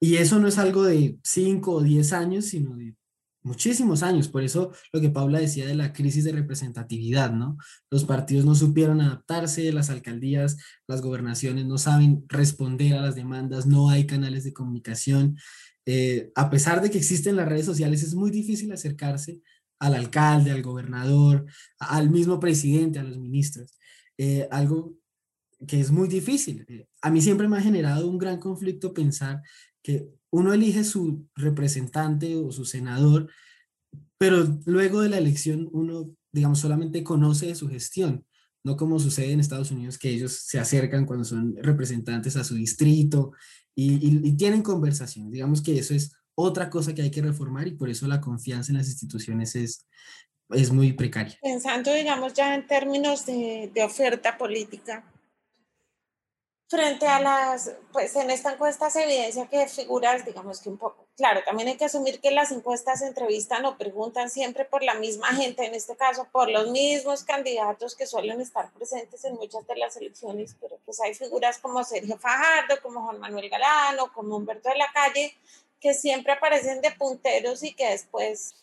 Y 0.00 0.16
eso 0.16 0.38
no 0.38 0.48
es 0.48 0.58
algo 0.58 0.84
de 0.84 1.18
5 1.24 1.72
o 1.72 1.82
10 1.82 2.12
años, 2.12 2.46
sino 2.46 2.76
de 2.76 2.94
muchísimos 3.42 4.02
años. 4.02 4.28
Por 4.28 4.42
eso 4.42 4.72
lo 4.92 5.00
que 5.00 5.10
Paula 5.10 5.40
decía 5.40 5.66
de 5.66 5.74
la 5.74 5.92
crisis 5.92 6.24
de 6.24 6.32
representatividad, 6.32 7.32
¿no? 7.32 7.56
Los 7.90 8.04
partidos 8.04 8.44
no 8.44 8.54
supieron 8.54 9.00
adaptarse, 9.00 9.72
las 9.72 9.90
alcaldías, 9.90 10.56
las 10.86 11.02
gobernaciones 11.02 11.66
no 11.66 11.78
saben 11.78 12.24
responder 12.28 12.94
a 12.94 13.02
las 13.02 13.14
demandas, 13.14 13.66
no 13.66 13.90
hay 13.90 14.06
canales 14.06 14.44
de 14.44 14.52
comunicación. 14.52 15.36
Eh, 15.86 16.30
a 16.34 16.50
pesar 16.50 16.82
de 16.82 16.90
que 16.90 16.98
existen 16.98 17.36
las 17.36 17.48
redes 17.48 17.66
sociales, 17.66 18.02
es 18.02 18.14
muy 18.14 18.30
difícil 18.30 18.70
acercarse 18.72 19.40
al 19.80 19.94
alcalde, 19.94 20.50
al 20.50 20.62
gobernador, 20.62 21.46
al 21.78 22.10
mismo 22.10 22.38
presidente, 22.38 22.98
a 22.98 23.04
los 23.04 23.18
ministros. 23.18 23.78
Eh, 24.18 24.48
algo 24.50 24.94
que 25.66 25.80
es 25.80 25.90
muy 25.90 26.08
difícil. 26.08 26.64
Eh, 26.68 26.86
a 27.02 27.10
mí 27.10 27.20
siempre 27.20 27.48
me 27.48 27.56
ha 27.56 27.62
generado 27.62 28.08
un 28.08 28.18
gran 28.18 28.38
conflicto 28.38 28.92
pensar 28.92 29.40
uno 30.30 30.52
elige 30.52 30.84
su 30.84 31.26
representante 31.34 32.36
o 32.36 32.52
su 32.52 32.64
senador, 32.64 33.30
pero 34.18 34.60
luego 34.66 35.00
de 35.00 35.08
la 35.08 35.18
elección 35.18 35.68
uno, 35.72 36.10
digamos, 36.32 36.58
solamente 36.58 37.02
conoce 37.02 37.54
su 37.54 37.68
gestión, 37.68 38.24
no 38.64 38.76
como 38.76 38.98
sucede 38.98 39.32
en 39.32 39.40
Estados 39.40 39.70
Unidos, 39.70 39.98
que 39.98 40.10
ellos 40.10 40.32
se 40.32 40.58
acercan 40.58 41.06
cuando 41.06 41.24
son 41.24 41.56
representantes 41.56 42.36
a 42.36 42.44
su 42.44 42.54
distrito 42.54 43.32
y, 43.74 44.32
tienen 44.36 44.62
conversación. 44.62 45.30
Digamos 45.30 45.62
que 45.62 45.78
eso 45.78 45.94
es 45.94 46.12
otra 46.34 46.68
cosa 46.68 46.94
que 46.94 47.02
hay 47.02 47.10
que 47.10 47.22
reformar 47.22 47.66
y 47.68 47.76
por 47.76 47.88
eso 47.88 48.06
la 48.06 48.20
confianza 48.20 48.72
en 48.72 48.78
las 48.78 48.88
instituciones 48.88 49.54
es, 49.54 49.86
es 50.50 50.72
muy 50.72 50.92
precaria. 50.92 51.38
Pensando, 51.40 51.92
digamos, 51.92 52.34
ya 52.34 52.54
en 52.54 52.66
términos 52.66 53.24
de, 53.24 53.70
de 53.72 53.82
oferta 53.82 54.36
política, 54.36 55.04
frente 56.68 57.06
a 57.06 57.18
las, 57.18 57.72
pues 57.92 58.14
en 58.16 58.30
esta 58.30 58.52
encuesta 58.52 58.90
se 58.90 59.04
evidencia 59.04 59.48
que 59.48 59.66
figuras, 59.68 60.24
digamos 60.26 60.60
que 60.60 60.68
un 60.68 60.76
poco, 60.76 61.06
claro, 61.16 61.42
también 61.42 61.68
hay 61.68 61.76
que 61.78 61.86
asumir 61.86 62.20
que 62.20 62.30
las 62.30 62.52
encuestas 62.52 63.00
entrevistan 63.00 63.64
o 63.64 63.78
preguntan 63.78 64.28
siempre 64.28 64.66
por 64.66 64.82
la 64.82 64.94
misma 64.94 65.28
gente, 65.28 65.64
en 65.64 65.74
este 65.74 65.96
caso 65.96 66.28
por 66.30 66.50
los 66.50 66.68
mismos 66.68 67.24
candidatos 67.24 67.96
que 67.96 68.06
suelen 68.06 68.42
estar 68.42 68.70
presentes 68.72 69.24
en 69.24 69.36
muchas 69.36 69.66
de 69.66 69.76
las 69.76 69.96
elecciones, 69.96 70.56
pero 70.60 70.78
pues 70.84 71.00
hay 71.00 71.14
figuras 71.14 71.58
como 71.58 71.82
Sergio 71.84 72.18
Fajardo, 72.18 72.82
como 72.82 73.02
Juan 73.02 73.18
Manuel 73.18 73.48
Galano, 73.48 74.12
como 74.12 74.36
Humberto 74.36 74.68
de 74.68 74.76
la 74.76 74.92
Calle, 74.92 75.34
que 75.80 75.94
siempre 75.94 76.34
aparecen 76.34 76.82
de 76.82 76.90
punteros 76.90 77.62
y 77.62 77.72
que 77.72 77.88
después 77.90 78.54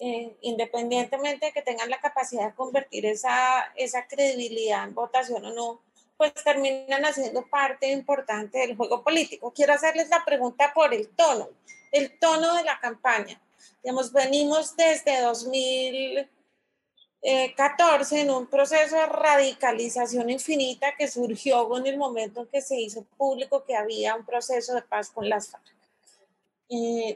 eh, 0.00 0.36
independientemente 0.40 1.46
de 1.46 1.52
que 1.52 1.62
tengan 1.62 1.90
la 1.90 2.00
capacidad 2.00 2.46
de 2.46 2.54
convertir 2.54 3.06
esa, 3.06 3.72
esa 3.76 4.08
credibilidad 4.08 4.84
en 4.84 4.94
votación 4.94 5.44
o 5.44 5.52
no, 5.52 5.80
pues 6.16 6.32
terminan 6.34 7.04
haciendo 7.04 7.44
parte 7.46 7.90
importante 7.90 8.58
del 8.58 8.76
juego 8.76 9.02
político. 9.02 9.52
Quiero 9.52 9.72
hacerles 9.72 10.08
la 10.08 10.24
pregunta 10.24 10.72
por 10.74 10.94
el 10.94 11.08
tono, 11.08 11.48
el 11.90 12.16
tono 12.18 12.54
de 12.54 12.62
la 12.64 12.78
campaña. 12.80 13.40
Digamos, 13.82 14.12
venimos 14.12 14.76
desde 14.76 15.22
2014 15.22 18.20
en 18.20 18.30
un 18.30 18.46
proceso 18.46 18.94
de 18.96 19.06
radicalización 19.06 20.30
infinita 20.30 20.94
que 20.96 21.08
surgió 21.08 21.68
con 21.68 21.84
el 21.86 21.98
momento 21.98 22.42
en 22.42 22.46
que 22.46 22.62
se 22.62 22.80
hizo 22.80 23.02
público 23.16 23.64
que 23.64 23.76
había 23.76 24.14
un 24.14 24.24
proceso 24.24 24.74
de 24.74 24.82
paz 24.82 25.10
con 25.10 25.28
las 25.28 25.50
FARC. 25.50 25.64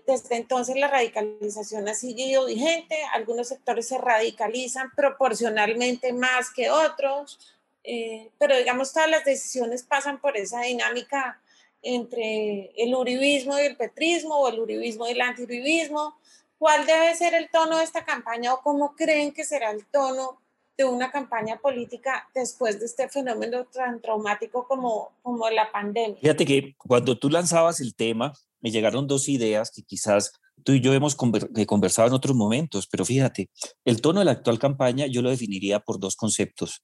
desde 0.06 0.36
entonces 0.36 0.76
la 0.76 0.88
radicalización 0.88 1.88
ha 1.88 1.94
seguido 1.94 2.46
vigente, 2.46 2.96
algunos 3.12 3.48
sectores 3.48 3.88
se 3.88 3.98
radicalizan 3.98 4.90
proporcionalmente 4.96 6.12
más 6.12 6.50
que 6.52 6.70
otros, 6.70 7.55
eh, 7.86 8.30
pero 8.38 8.56
digamos 8.58 8.92
todas 8.92 9.08
las 9.08 9.24
decisiones 9.24 9.84
pasan 9.84 10.20
por 10.20 10.36
esa 10.36 10.62
dinámica 10.62 11.40
entre 11.82 12.72
el 12.76 12.94
uribismo 12.96 13.56
y 13.58 13.62
el 13.62 13.76
petrismo 13.76 14.40
o 14.40 14.48
el 14.48 14.58
uribismo 14.58 15.06
y 15.06 15.12
el 15.12 15.20
antiuribismo. 15.20 16.16
¿Cuál 16.58 16.84
debe 16.84 17.14
ser 17.14 17.34
el 17.34 17.48
tono 17.48 17.78
de 17.78 17.84
esta 17.84 18.04
campaña 18.04 18.54
o 18.54 18.60
cómo 18.62 18.96
creen 18.96 19.32
que 19.32 19.44
será 19.44 19.70
el 19.70 19.86
tono 19.86 20.40
de 20.76 20.84
una 20.84 21.12
campaña 21.12 21.60
política 21.60 22.28
después 22.34 22.80
de 22.80 22.86
este 22.86 23.08
fenómeno 23.08 23.66
tan 23.66 24.00
traumático 24.00 24.66
como, 24.66 25.12
como 25.22 25.48
la 25.48 25.70
pandemia? 25.70 26.18
Fíjate 26.20 26.44
que 26.44 26.74
cuando 26.76 27.16
tú 27.16 27.30
lanzabas 27.30 27.80
el 27.80 27.94
tema, 27.94 28.32
me 28.60 28.72
llegaron 28.72 29.06
dos 29.06 29.28
ideas 29.28 29.70
que 29.70 29.82
quizás 29.82 30.32
tú 30.64 30.72
y 30.72 30.80
yo 30.80 30.92
hemos 30.92 31.14
conversado 31.14 32.08
en 32.08 32.14
otros 32.14 32.34
momentos, 32.34 32.88
pero 32.88 33.04
fíjate, 33.04 33.48
el 33.84 34.00
tono 34.00 34.18
de 34.18 34.24
la 34.24 34.32
actual 34.32 34.58
campaña 34.58 35.06
yo 35.06 35.22
lo 35.22 35.30
definiría 35.30 35.78
por 35.78 36.00
dos 36.00 36.16
conceptos 36.16 36.82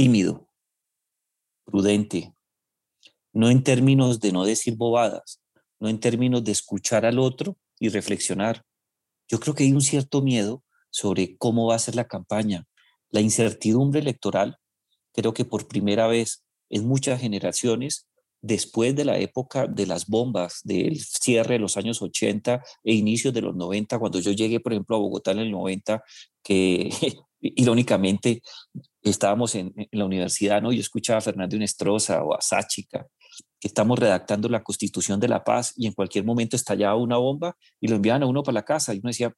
tímido, 0.00 0.48
prudente, 1.66 2.32
no 3.34 3.50
en 3.50 3.62
términos 3.62 4.18
de 4.18 4.32
no 4.32 4.46
decir 4.46 4.74
bobadas, 4.76 5.42
no 5.78 5.90
en 5.90 6.00
términos 6.00 6.42
de 6.42 6.52
escuchar 6.52 7.04
al 7.04 7.18
otro 7.18 7.58
y 7.78 7.90
reflexionar. 7.90 8.64
Yo 9.28 9.38
creo 9.40 9.54
que 9.54 9.64
hay 9.64 9.72
un 9.72 9.82
cierto 9.82 10.22
miedo 10.22 10.64
sobre 10.88 11.36
cómo 11.36 11.66
va 11.66 11.74
a 11.74 11.78
ser 11.78 11.96
la 11.96 12.08
campaña. 12.08 12.66
La 13.10 13.20
incertidumbre 13.20 14.00
electoral, 14.00 14.56
creo 15.12 15.34
que 15.34 15.44
por 15.44 15.68
primera 15.68 16.06
vez 16.06 16.46
en 16.70 16.88
muchas 16.88 17.20
generaciones 17.20 18.08
después 18.40 18.96
de 18.96 19.04
la 19.04 19.18
época 19.18 19.66
de 19.66 19.84
las 19.84 20.06
bombas, 20.06 20.60
del 20.64 20.98
cierre 20.98 21.56
de 21.56 21.60
los 21.60 21.76
años 21.76 22.00
80 22.00 22.64
e 22.84 22.94
inicios 22.94 23.34
de 23.34 23.42
los 23.42 23.54
90, 23.54 23.98
cuando 23.98 24.18
yo 24.18 24.32
llegué, 24.32 24.60
por 24.60 24.72
ejemplo, 24.72 24.96
a 24.96 25.00
Bogotá 25.00 25.32
en 25.32 25.40
el 25.40 25.50
90, 25.50 26.02
que 26.42 26.88
irónicamente 27.40 28.42
estábamos 29.02 29.54
en, 29.54 29.74
la 29.92 30.04
universidad, 30.04 30.62
¿no? 30.62 30.72
Yo 30.72 30.80
escuchaba 30.80 31.18
a 31.18 31.22
Fernando 31.22 31.56
Inestrosa 31.56 32.22
o 32.22 32.34
a 32.34 32.40
Sáchica, 32.40 33.06
que 33.58 33.68
estamos 33.68 33.98
redactando 33.98 34.48
la 34.48 34.62
Constitución 34.62 35.20
de 35.20 35.28
la 35.28 35.44
Paz 35.44 35.72
y 35.76 35.86
en 35.86 35.92
cualquier 35.92 36.24
momento 36.24 36.56
estallaba 36.56 36.96
una 36.96 37.16
bomba 37.16 37.56
y 37.80 37.88
lo 37.88 37.96
enviaban 37.96 38.22
a 38.22 38.26
uno 38.26 38.42
para 38.42 38.54
la 38.54 38.64
casa 38.64 38.94
y 38.94 38.98
uno 38.98 39.08
decía, 39.08 39.34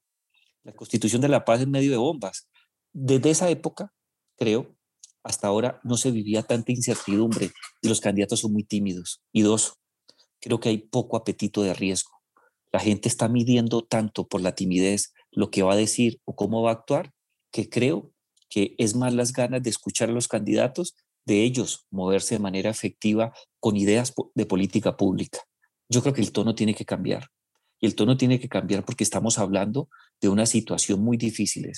la 0.64 0.72
Constitución 0.72 1.20
de 1.20 1.28
la 1.28 1.44
Paz 1.44 1.60
en 1.60 1.70
medio 1.70 1.90
de 1.90 1.96
bombas. 1.96 2.48
Desde 2.92 3.30
esa 3.30 3.50
época, 3.50 3.92
creo, 4.36 4.76
hasta 5.24 5.46
ahora 5.46 5.80
no 5.84 5.96
se 5.96 6.10
vivía 6.10 6.42
tanta 6.42 6.72
incertidumbre 6.72 7.50
y 7.80 7.88
los 7.88 8.00
candidatos 8.00 8.40
son 8.40 8.52
muy 8.52 8.64
tímidos. 8.64 9.22
Y 9.32 9.42
dos, 9.42 9.74
creo 10.40 10.60
que 10.60 10.68
hay 10.68 10.78
poco 10.78 11.16
apetito 11.16 11.62
de 11.62 11.74
riesgo. 11.74 12.10
La 12.72 12.80
gente 12.80 13.08
está 13.08 13.28
midiendo 13.28 13.82
tanto 13.82 14.26
por 14.26 14.40
la 14.40 14.54
timidez 14.54 15.12
lo 15.30 15.50
que 15.50 15.62
va 15.62 15.74
a 15.74 15.76
decir 15.76 16.20
o 16.24 16.34
cómo 16.34 16.62
va 16.62 16.70
a 16.70 16.74
actuar, 16.74 17.12
que 17.52 17.68
creo 17.68 18.10
que 18.48 18.74
es 18.78 18.96
más 18.96 19.14
las 19.14 19.32
ganas 19.32 19.62
de 19.62 19.70
escuchar 19.70 20.10
a 20.10 20.12
los 20.12 20.28
candidatos, 20.28 20.96
de 21.24 21.44
ellos 21.44 21.86
moverse 21.90 22.34
de 22.34 22.40
manera 22.40 22.70
efectiva 22.70 23.32
con 23.60 23.76
ideas 23.76 24.12
de 24.34 24.46
política 24.46 24.96
pública. 24.96 25.38
Yo 25.88 26.02
creo 26.02 26.14
que 26.14 26.20
el 26.20 26.32
tono 26.32 26.54
tiene 26.54 26.74
que 26.74 26.84
cambiar. 26.84 27.28
Y 27.80 27.86
el 27.86 27.94
tono 27.94 28.16
tiene 28.16 28.40
que 28.40 28.48
cambiar 28.48 28.84
porque 28.84 29.04
estamos 29.04 29.38
hablando 29.38 29.88
de 30.20 30.28
una 30.28 30.46
situación 30.46 31.00
muy 31.00 31.16
difícil. 31.16 31.70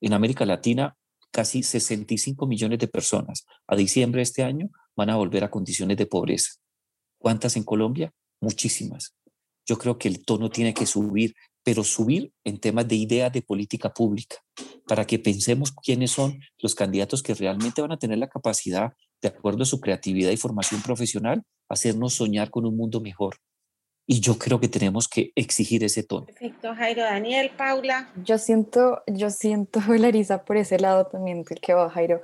En 0.00 0.12
América 0.12 0.44
Latina 0.44 0.96
casi 1.30 1.62
65 1.62 2.46
millones 2.46 2.78
de 2.78 2.88
personas 2.88 3.46
a 3.66 3.76
diciembre 3.76 4.18
de 4.18 4.24
este 4.24 4.42
año 4.42 4.70
van 4.96 5.10
a 5.10 5.16
volver 5.16 5.44
a 5.44 5.50
condiciones 5.50 5.96
de 5.96 6.06
pobreza. 6.06 6.52
¿Cuántas 7.18 7.56
en 7.56 7.64
Colombia? 7.64 8.12
Muchísimas. 8.40 9.14
Yo 9.66 9.78
creo 9.78 9.98
que 9.98 10.08
el 10.08 10.24
tono 10.24 10.50
tiene 10.50 10.74
que 10.74 10.86
subir, 10.86 11.34
pero 11.70 11.84
subir 11.84 12.32
en 12.42 12.58
temas 12.58 12.88
de 12.88 12.96
ideas 12.96 13.32
de 13.32 13.42
política 13.42 13.94
pública, 13.94 14.38
para 14.88 15.06
que 15.06 15.20
pensemos 15.20 15.70
quiénes 15.70 16.10
son 16.10 16.40
los 16.58 16.74
candidatos 16.74 17.22
que 17.22 17.32
realmente 17.32 17.80
van 17.80 17.92
a 17.92 17.96
tener 17.96 18.18
la 18.18 18.28
capacidad, 18.28 18.92
de 19.22 19.28
acuerdo 19.28 19.62
a 19.62 19.66
su 19.66 19.78
creatividad 19.78 20.32
y 20.32 20.36
formación 20.36 20.82
profesional, 20.82 21.44
hacernos 21.68 22.14
soñar 22.14 22.50
con 22.50 22.66
un 22.66 22.76
mundo 22.76 23.00
mejor. 23.00 23.36
Y 24.04 24.18
yo 24.18 24.36
creo 24.36 24.58
que 24.58 24.66
tenemos 24.66 25.06
que 25.06 25.30
exigir 25.36 25.84
ese 25.84 26.02
tono. 26.02 26.26
Perfecto, 26.26 26.74
Jairo. 26.74 27.02
Daniel, 27.02 27.52
Paula. 27.56 28.10
Yo 28.24 28.36
siento, 28.38 29.04
yo 29.06 29.30
siento, 29.30 29.78
Larisa, 29.96 30.44
por 30.44 30.56
ese 30.56 30.80
lado 30.80 31.06
también 31.06 31.44
que 31.44 31.72
va, 31.72 31.88
Jairo, 31.88 32.20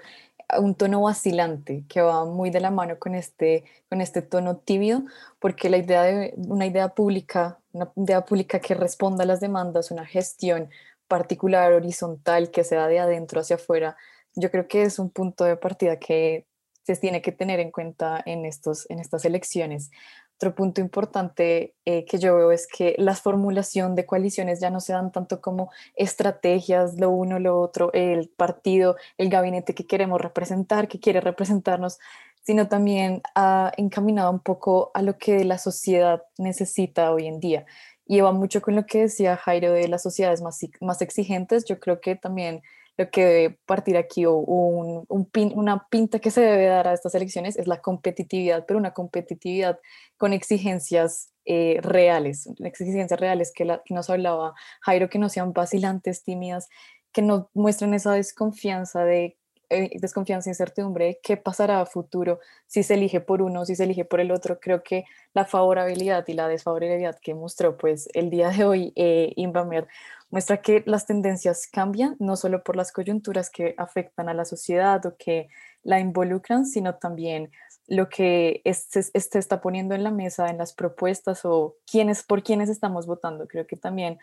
un 0.59 0.75
tono 0.75 1.03
vacilante 1.03 1.85
que 1.89 2.01
va 2.01 2.25
muy 2.25 2.51
de 2.51 2.59
la 2.59 2.73
mano 2.73 2.99
con 2.99 3.15
este, 3.15 3.63
con 3.89 4.01
este 4.01 4.23
tono 4.23 4.57
tibio, 4.57 5.05
porque 5.39 5.71
la 5.71 5.77
idea 5.77 6.03
de 6.03 6.35
una 6.37 6.67
idea 6.67 6.89
pública, 6.89 7.61
una 7.77 7.93
idea 7.97 8.25
pública 8.25 8.59
que 8.61 8.75
responda 8.75 9.25
a 9.25 9.27
las 9.27 9.41
demandas, 9.41 9.91
una 9.91 10.07
gestión 10.07 10.71
particular, 11.09 11.73
horizontal, 11.73 12.51
que 12.51 12.65
sea 12.65 12.89
de 12.89 12.99
adentro 12.99 13.41
hacia 13.41 13.57
afuera, 13.57 13.97
yo 14.35 14.51
creo 14.51 14.67
que 14.67 14.83
es 14.83 14.99
un 14.99 15.11
punto 15.11 15.45
de 15.45 15.57
partida 15.57 15.99
que 15.99 16.47
se 16.85 16.97
tiene 16.97 17.23
que 17.23 17.33
tener 17.33 17.59
en 17.61 17.71
cuenta 17.71 18.23
en, 18.25 18.45
estos, 18.45 18.89
en 18.91 19.01
estas 19.01 19.25
elecciones. 19.25 19.91
Otro 20.39 20.55
punto 20.55 20.83
importante 20.83 21.75
eh, 21.87 22.05
que 22.05 22.19
yo 22.19 22.37
veo 22.37 22.53
es 22.53 22.67
que 22.67 22.95
la 22.99 23.15
formulación 23.15 23.95
de 23.95 24.05
coaliciones 24.05 24.61
ya 24.61 24.69
no 24.69 24.81
se 24.81 24.93
dan 24.93 25.11
tanto 25.11 25.41
como 25.41 25.71
estrategias, 25.95 27.01
lo 27.01 27.09
uno, 27.09 27.39
lo 27.39 27.59
otro, 27.59 27.91
el 27.95 28.29
partido, 28.29 28.97
el 29.17 29.31
gabinete 29.31 29.75
que 29.75 29.87
queremos 29.87 30.21
representar, 30.21 30.89
que 30.89 31.01
quiere 31.01 31.23
representarnos, 31.23 31.99
sino 32.43 32.69
también 32.69 33.23
ha 33.35 33.73
encaminado 33.79 34.31
un 34.31 34.41
poco 34.41 34.91
a 34.93 35.01
lo 35.01 35.17
que 35.17 35.43
la 35.45 35.57
sociedad 35.57 36.23
necesita 36.37 37.13
hoy 37.13 37.27
en 37.29 37.41
día. 37.41 37.65
Y 38.07 38.21
va 38.21 38.31
mucho 38.33 38.61
con 38.61 38.77
lo 38.77 38.85
que 38.85 39.03
decía 39.03 39.39
Jairo 39.39 39.73
de 39.73 39.89
las 39.89 40.03
sociedades 40.03 40.43
más, 40.43 40.61
más 40.83 41.01
exigentes. 41.01 41.65
Yo 41.65 41.81
creo 41.81 42.01
que 42.01 42.15
también 42.15 42.63
lo 42.97 43.11
que 43.11 43.25
debe 43.25 43.59
partir 43.67 43.97
aquí 43.97 44.25
o, 44.27 44.35
un, 44.35 45.07
una 45.33 45.87
pinta 45.89 46.19
que 46.19 46.31
se 46.31 46.41
debe 46.41 46.67
dar 46.67 46.89
a 46.89 46.95
estas 46.95 47.15
elecciones 47.15 47.57
es 47.57 47.67
la 47.67 47.81
competitividad, 47.81 48.65
pero 48.67 48.79
una 48.79 48.93
competitividad 48.93 49.79
con 50.17 50.33
exigencias 50.33 51.33
eh, 51.45 51.79
reales, 51.83 52.49
exigencias 52.59 53.21
reales 53.21 53.53
que, 53.55 53.65
la, 53.65 53.83
que 53.85 53.95
nos 53.95 54.11
hablaba 54.11 54.55
Jairo, 54.81 55.09
que 55.09 55.19
no 55.19 55.29
sean 55.29 55.53
vacilantes, 55.53 56.25
tímidas, 56.25 56.69
que 57.13 57.23
no 57.23 57.51
muestren 57.55 57.95
esa 57.95 58.13
desconfianza 58.13 59.05
de 59.05 59.37
eh, 59.69 59.91
desconfianza, 60.01 60.49
incertidumbre 60.51 61.19
qué 61.23 61.37
pasará 61.37 61.81
a 61.81 61.87
futuro 61.87 62.41
si 62.67 62.83
se 62.83 62.95
elige 62.95 63.21
por 63.21 63.43
uno, 63.43 63.65
si 63.65 63.75
se 63.75 63.85
elige 63.85 64.05
por 64.05 64.21
el 64.21 64.31
otro. 64.31 64.61
Creo 64.61 64.83
que 64.83 65.05
la 65.35 65.45
favorabilidad 65.45 66.25
y 66.29 66.35
la 66.35 66.49
desfavorabilidad 66.49 67.19
que 67.21 67.35
mostró 67.35 67.77
pues 67.77 68.09
el 68.15 68.31
día 68.31 68.51
de 68.51 68.65
hoy 68.65 68.93
eh, 68.97 69.33
Invamer 69.37 69.89
muestra 70.31 70.63
que 70.63 70.83
las 70.87 71.07
tendencias 71.07 71.67
cambian 71.67 72.17
no 72.19 72.37
solo 72.37 72.63
por 72.63 72.77
las 72.77 72.93
coyunturas 72.93 73.51
que 73.51 73.75
afectan 73.77 74.29
a 74.29 74.35
la 74.35 74.45
sociedad 74.45 75.05
o 75.07 75.17
que 75.17 75.49
la 75.83 76.01
involucran, 76.01 76.67
sino 76.67 76.97
también 76.97 77.51
lo 77.89 78.09
que 78.09 78.63
este, 78.65 79.01
este 79.15 79.39
está 79.39 79.61
poniendo 79.61 79.95
en 79.95 80.05
la 80.05 80.11
mesa 80.11 80.49
en 80.49 80.59
las 80.59 80.73
propuestas 80.73 81.45
o 81.45 81.77
quiénes, 81.91 82.23
por 82.23 82.43
quiénes 82.43 82.69
estamos 82.69 83.07
votando. 83.07 83.47
Creo 83.47 83.67
que 83.67 83.77
también 83.77 84.19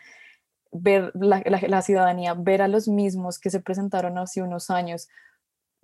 ver 0.72 1.12
la, 1.14 1.42
la 1.44 1.82
ciudadanía, 1.82 2.34
ver 2.34 2.60
a 2.60 2.68
los 2.68 2.88
mismos 2.88 3.38
que 3.38 3.50
se 3.50 3.60
presentaron 3.60 4.18
hace 4.18 4.42
unos 4.42 4.70
años 4.70 5.08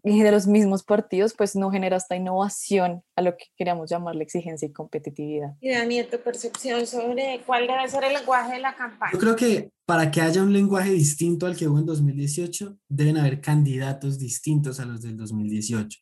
de 0.03 0.31
los 0.31 0.47
mismos 0.47 0.83
partidos, 0.83 1.35
pues 1.37 1.57
no 1.57 1.71
genera 1.71 1.97
esta 1.97 2.17
innovación 2.17 3.03
a 3.17 3.23
lo 3.23 3.37
que 3.37 3.47
queríamos 3.57 3.91
llamar 3.91 4.17
la 4.17 4.23
exigencia 4.23 4.67
y 4.67 4.73
competitividad. 4.73 5.51
Y 5.61 5.71
Daniel, 5.71 6.09
tu 6.11 6.19
percepción 6.19 6.87
sobre 6.87 7.41
cuál 7.47 7.67
debe 7.67 7.89
ser 7.89 8.05
el 8.05 8.15
lenguaje 8.15 8.55
de 8.55 8.61
la 8.61 8.75
campaña. 8.75 9.13
Yo 9.13 9.19
creo 9.19 9.37
que 9.37 9.71
para 9.85 10.11
que 10.11 10.21
haya 10.21 10.43
un 10.43 10.53
lenguaje 10.53 10.91
distinto 10.91 11.47
al 11.47 11.57
que 11.57 11.69
hubo 11.69 11.79
en 11.79 11.87
2018, 11.87 12.79
deben 12.89 13.17
haber 13.17 13.41
candidatos 13.41 14.19
distintos 14.19 14.81
a 14.81 14.85
los 14.85 15.03
del 15.03 15.17
2018, 15.17 15.99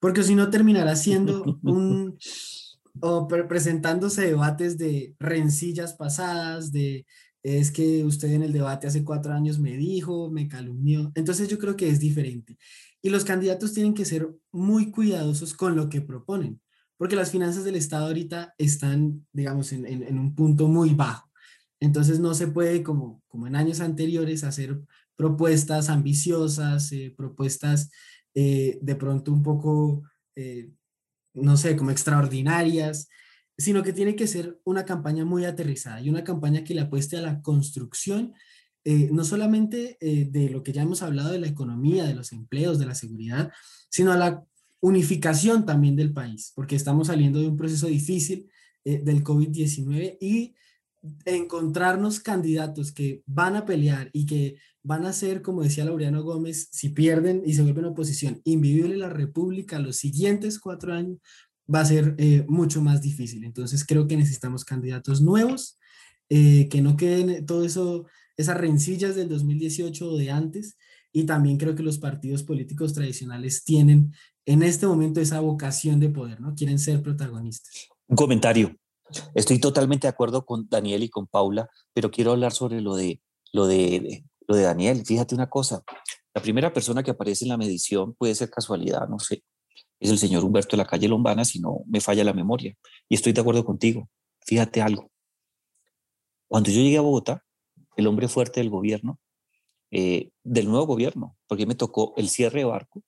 porque 0.00 0.22
si 0.22 0.34
no 0.34 0.50
terminará 0.50 0.96
siendo 0.96 1.44
un 1.62 2.18
o 3.00 3.26
presentándose 3.26 4.26
debates 4.26 4.76
de 4.76 5.14
rencillas 5.18 5.94
pasadas, 5.94 6.72
de 6.72 7.06
es 7.42 7.72
que 7.72 8.04
usted 8.04 8.30
en 8.30 8.42
el 8.42 8.52
debate 8.52 8.86
hace 8.86 9.04
cuatro 9.04 9.32
años 9.32 9.58
me 9.58 9.76
dijo, 9.76 10.30
me 10.30 10.48
calumnió. 10.48 11.10
Entonces 11.14 11.48
yo 11.48 11.58
creo 11.58 11.76
que 11.76 11.88
es 11.88 11.98
diferente. 11.98 12.56
Y 13.02 13.10
los 13.10 13.24
candidatos 13.24 13.74
tienen 13.74 13.94
que 13.94 14.04
ser 14.04 14.28
muy 14.52 14.90
cuidadosos 14.90 15.54
con 15.54 15.76
lo 15.76 15.88
que 15.88 16.00
proponen, 16.00 16.60
porque 16.96 17.16
las 17.16 17.32
finanzas 17.32 17.64
del 17.64 17.74
Estado 17.74 18.06
ahorita 18.06 18.54
están, 18.58 19.26
digamos, 19.32 19.72
en, 19.72 20.18
un 20.18 20.34
punto 20.34 20.68
muy 20.68 20.94
bajo. 20.94 21.28
Entonces 21.80 22.20
no 22.20 22.32
se 22.32 22.46
puede, 22.46 22.84
como, 22.84 23.22
como 23.26 23.48
en 23.48 23.56
años 23.56 23.80
anteriores, 23.80 24.44
hacer 24.44 24.80
propuestas 25.16 25.88
ambiciosas, 25.88 26.92
eh, 26.92 27.12
propuestas 27.16 27.90
eh, 28.34 28.78
de 28.80 28.94
pronto 28.94 29.32
un 29.32 29.42
poco, 29.42 30.04
eh, 30.36 30.70
no 31.34 31.56
sé, 31.56 31.76
como 31.76 31.90
extraordinarias, 31.90 33.08
sino 33.58 33.82
que 33.82 33.92
tiene 33.92 34.16
que 34.16 34.26
ser 34.26 34.60
una 34.64 34.84
campaña 34.84 35.24
muy 35.24 35.44
aterrizada 35.44 36.00
y 36.00 36.08
una 36.08 36.24
campaña 36.24 36.64
que 36.64 36.74
le 36.74 36.82
apueste 36.82 37.16
a 37.16 37.22
la 37.22 37.42
construcción 37.42 38.32
eh, 38.84 39.10
no 39.12 39.22
solamente 39.24 39.96
eh, 40.00 40.26
de 40.28 40.50
lo 40.50 40.64
que 40.64 40.72
ya 40.72 40.82
hemos 40.82 41.02
hablado 41.02 41.30
de 41.30 41.38
la 41.38 41.46
economía, 41.46 42.04
de 42.04 42.14
los 42.14 42.32
empleos, 42.32 42.80
de 42.80 42.86
la 42.86 42.96
seguridad, 42.96 43.52
sino 43.88 44.10
a 44.12 44.16
la 44.16 44.44
unificación 44.80 45.64
también 45.64 45.94
del 45.94 46.12
país, 46.12 46.52
porque 46.56 46.74
estamos 46.74 47.06
saliendo 47.06 47.40
de 47.40 47.46
un 47.46 47.56
proceso 47.56 47.86
difícil 47.86 48.50
eh, 48.84 49.00
del 49.04 49.22
COVID-19 49.22 50.18
y 50.20 50.54
encontrarnos 51.24 52.18
candidatos 52.18 52.90
que 52.90 53.22
van 53.26 53.54
a 53.54 53.64
pelear 53.64 54.10
y 54.12 54.26
que 54.26 54.56
van 54.82 55.06
a 55.06 55.12
ser, 55.12 55.42
como 55.42 55.62
decía 55.62 55.84
Laureano 55.84 56.24
Gómez, 56.24 56.68
si 56.72 56.88
pierden 56.88 57.42
y 57.46 57.54
se 57.54 57.62
vuelven 57.62 57.84
oposición 57.84 58.40
invivible 58.42 58.96
la 58.96 59.10
República 59.10 59.78
los 59.78 59.96
siguientes 59.96 60.58
cuatro 60.58 60.92
años, 60.92 61.18
va 61.72 61.80
a 61.80 61.84
ser 61.84 62.16
mucho 62.48 62.82
más 62.82 63.00
difícil. 63.00 63.44
Entonces 63.44 63.84
creo 63.84 64.06
que 64.06 64.16
necesitamos 64.16 64.64
candidatos 64.64 65.22
nuevos, 65.22 65.78
que 66.28 66.80
no 66.82 66.96
queden 66.96 67.46
todo 67.46 67.64
eso 67.64 68.06
esas 68.36 68.56
rencillas 68.56 69.14
del 69.14 69.28
2018 69.28 70.10
o 70.10 70.16
de 70.16 70.30
antes, 70.30 70.76
y 71.12 71.24
también 71.24 71.58
creo 71.58 71.74
que 71.74 71.82
los 71.82 71.98
partidos 71.98 72.42
políticos 72.42 72.94
tradicionales 72.94 73.64
tienen 73.64 74.14
en 74.46 74.62
este 74.62 74.86
momento 74.86 75.20
esa 75.20 75.40
vocación 75.40 76.00
de 76.00 76.08
poder, 76.08 76.40
¿no? 76.40 76.54
Quieren 76.54 76.78
ser 76.78 77.02
protagonistas. 77.02 77.88
Un 78.08 78.16
comentario. 78.16 78.74
Estoy 79.34 79.58
totalmente 79.58 80.06
de 80.06 80.10
acuerdo 80.10 80.46
con 80.46 80.66
Daniel 80.68 81.02
y 81.02 81.10
con 81.10 81.26
Paula, 81.26 81.68
pero 81.92 82.10
quiero 82.10 82.32
hablar 82.32 82.52
sobre 82.52 82.80
lo 82.80 82.96
de, 82.96 83.20
lo 83.52 83.66
de, 83.66 84.24
lo 84.48 84.56
de 84.56 84.62
Daniel. 84.62 85.04
Fíjate 85.04 85.34
una 85.34 85.50
cosa, 85.50 85.82
la 86.34 86.40
primera 86.40 86.72
persona 86.72 87.02
que 87.02 87.10
aparece 87.10 87.44
en 87.44 87.50
la 87.50 87.58
medición 87.58 88.14
puede 88.14 88.34
ser 88.34 88.48
casualidad, 88.48 89.06
no 89.08 89.18
sé, 89.18 89.44
es 90.00 90.10
el 90.10 90.18
señor 90.18 90.44
Humberto 90.44 90.76
de 90.76 90.82
la 90.82 90.88
calle 90.88 91.08
Lombana, 91.08 91.44
si 91.44 91.60
no 91.60 91.82
me 91.86 92.00
falla 92.00 92.24
la 92.24 92.32
memoria. 92.32 92.74
Y 93.08 93.14
estoy 93.14 93.32
de 93.32 93.40
acuerdo 93.40 93.64
contigo. 93.64 94.08
Fíjate 94.44 94.82
algo. 94.82 95.10
Cuando 96.48 96.70
yo 96.70 96.80
llegué 96.80 96.98
a 96.98 97.02
Bogotá, 97.02 97.44
el 97.96 98.06
hombre 98.06 98.28
fuerte 98.28 98.60
del 98.60 98.70
gobierno, 98.70 99.18
eh, 99.90 100.30
del 100.42 100.68
nuevo 100.68 100.86
gobierno, 100.86 101.36
porque 101.46 101.66
me 101.66 101.74
tocó 101.74 102.14
el 102.16 102.28
cierre 102.28 102.60
de 102.60 102.64
barco 102.64 103.02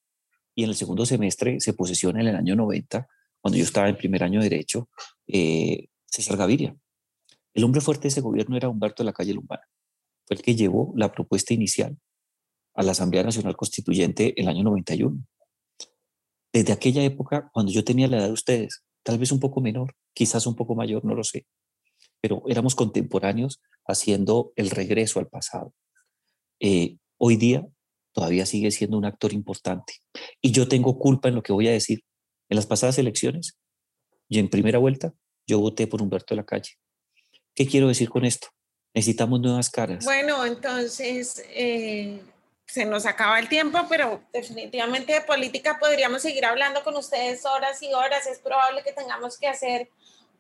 y 0.55 0.65
en 0.65 0.71
el 0.71 0.77
segundo 0.77 1.07
semestre 1.07 1.61
se 1.61 1.73
posesiona 1.73 2.21
en 2.21 2.29
el 2.29 2.37
año 2.37 2.57
90 2.57 3.09
cuando 3.41 3.59
yo 3.59 3.65
estaba 3.65 3.89
en 3.89 3.97
primer 3.97 4.23
año 4.25 4.41
de 4.41 4.49
Derecho, 4.49 4.89
eh, 5.27 5.89
César 6.07 6.37
Gaviria. 6.37 6.77
El 7.53 7.65
hombre 7.65 7.81
fuerte 7.81 8.03
de 8.03 8.09
ese 8.09 8.21
gobierno 8.21 8.57
era 8.57 8.69
Humberto 8.69 9.03
de 9.03 9.07
la 9.07 9.13
Calle 9.13 9.35
Lumbana. 9.35 9.69
Fue 10.27 10.37
el 10.37 10.43
que 10.43 10.55
llevó 10.55 10.93
la 10.97 11.13
propuesta 11.13 11.53
inicial 11.53 11.99
a 12.75 12.83
la 12.83 12.93
Asamblea 12.93 13.23
Nacional 13.23 13.57
Constituyente 13.57 14.39
el 14.41 14.49
año 14.49 14.65
91. 14.65 15.23
Desde 16.53 16.73
aquella 16.73 17.03
época, 17.03 17.51
cuando 17.53 17.71
yo 17.71 17.85
tenía 17.85 18.09
la 18.09 18.19
edad 18.19 18.27
de 18.27 18.33
ustedes, 18.33 18.85
tal 19.03 19.19
vez 19.19 19.31
un 19.31 19.41
poco 19.41 19.61
menor, 19.61 19.95
quizás 20.15 20.47
un 20.47 20.55
poco 20.55 20.75
mayor, 20.75 21.05
no 21.05 21.15
lo 21.15 21.25
sé, 21.25 21.47
pero 22.25 22.43
éramos 22.49 22.75
contemporáneos 22.75 23.61
haciendo 23.87 24.55
el 24.57 24.71
regreso 24.71 25.21
al 25.21 25.29
pasado. 25.29 25.75
Eh, 26.59 26.97
hoy 27.19 27.37
día 27.37 27.67
todavía 28.13 28.47
sigue 28.47 28.71
siendo 28.71 28.97
un 28.97 29.05
actor 29.05 29.35
importante. 29.35 29.97
Y 30.41 30.51
yo 30.51 30.67
tengo 30.67 30.99
culpa 30.99 31.29
en 31.29 31.35
lo 31.35 31.43
que 31.43 31.53
voy 31.53 31.69
a 31.69 31.73
decir. 31.73 32.03
En 32.49 32.57
las 32.57 32.65
pasadas 32.65 32.97
elecciones 32.97 33.59
y 34.27 34.39
en 34.39 34.49
primera 34.49 34.79
vuelta, 34.79 35.13
yo 35.47 35.59
voté 35.59 35.87
por 35.87 36.01
Humberto 36.01 36.33
de 36.35 36.37
la 36.37 36.47
Calle. 36.47 36.71
¿Qué 37.55 37.67
quiero 37.67 37.89
decir 37.89 38.09
con 38.09 38.25
esto? 38.25 38.49
Necesitamos 38.95 39.39
nuevas 39.43 39.69
caras. 39.69 40.03
Bueno, 40.07 40.47
entonces 40.47 41.45
eh, 41.51 42.23
se 42.65 42.87
nos 42.87 43.05
acaba 43.05 43.39
el 43.39 43.51
tiempo, 43.51 43.81
pero 43.87 44.23
definitivamente 44.33 45.13
de 45.13 45.21
política 45.21 45.79
podríamos 45.79 46.23
seguir 46.23 46.47
hablando 46.47 46.83
con 46.85 46.97
ustedes 46.97 47.45
horas 47.45 47.83
y 47.83 47.93
horas. 47.93 48.27
Es 48.27 48.39
probable 48.39 48.83
que 48.83 48.95
tengamos 48.95 49.37
que 49.37 49.47
hacer 49.47 49.91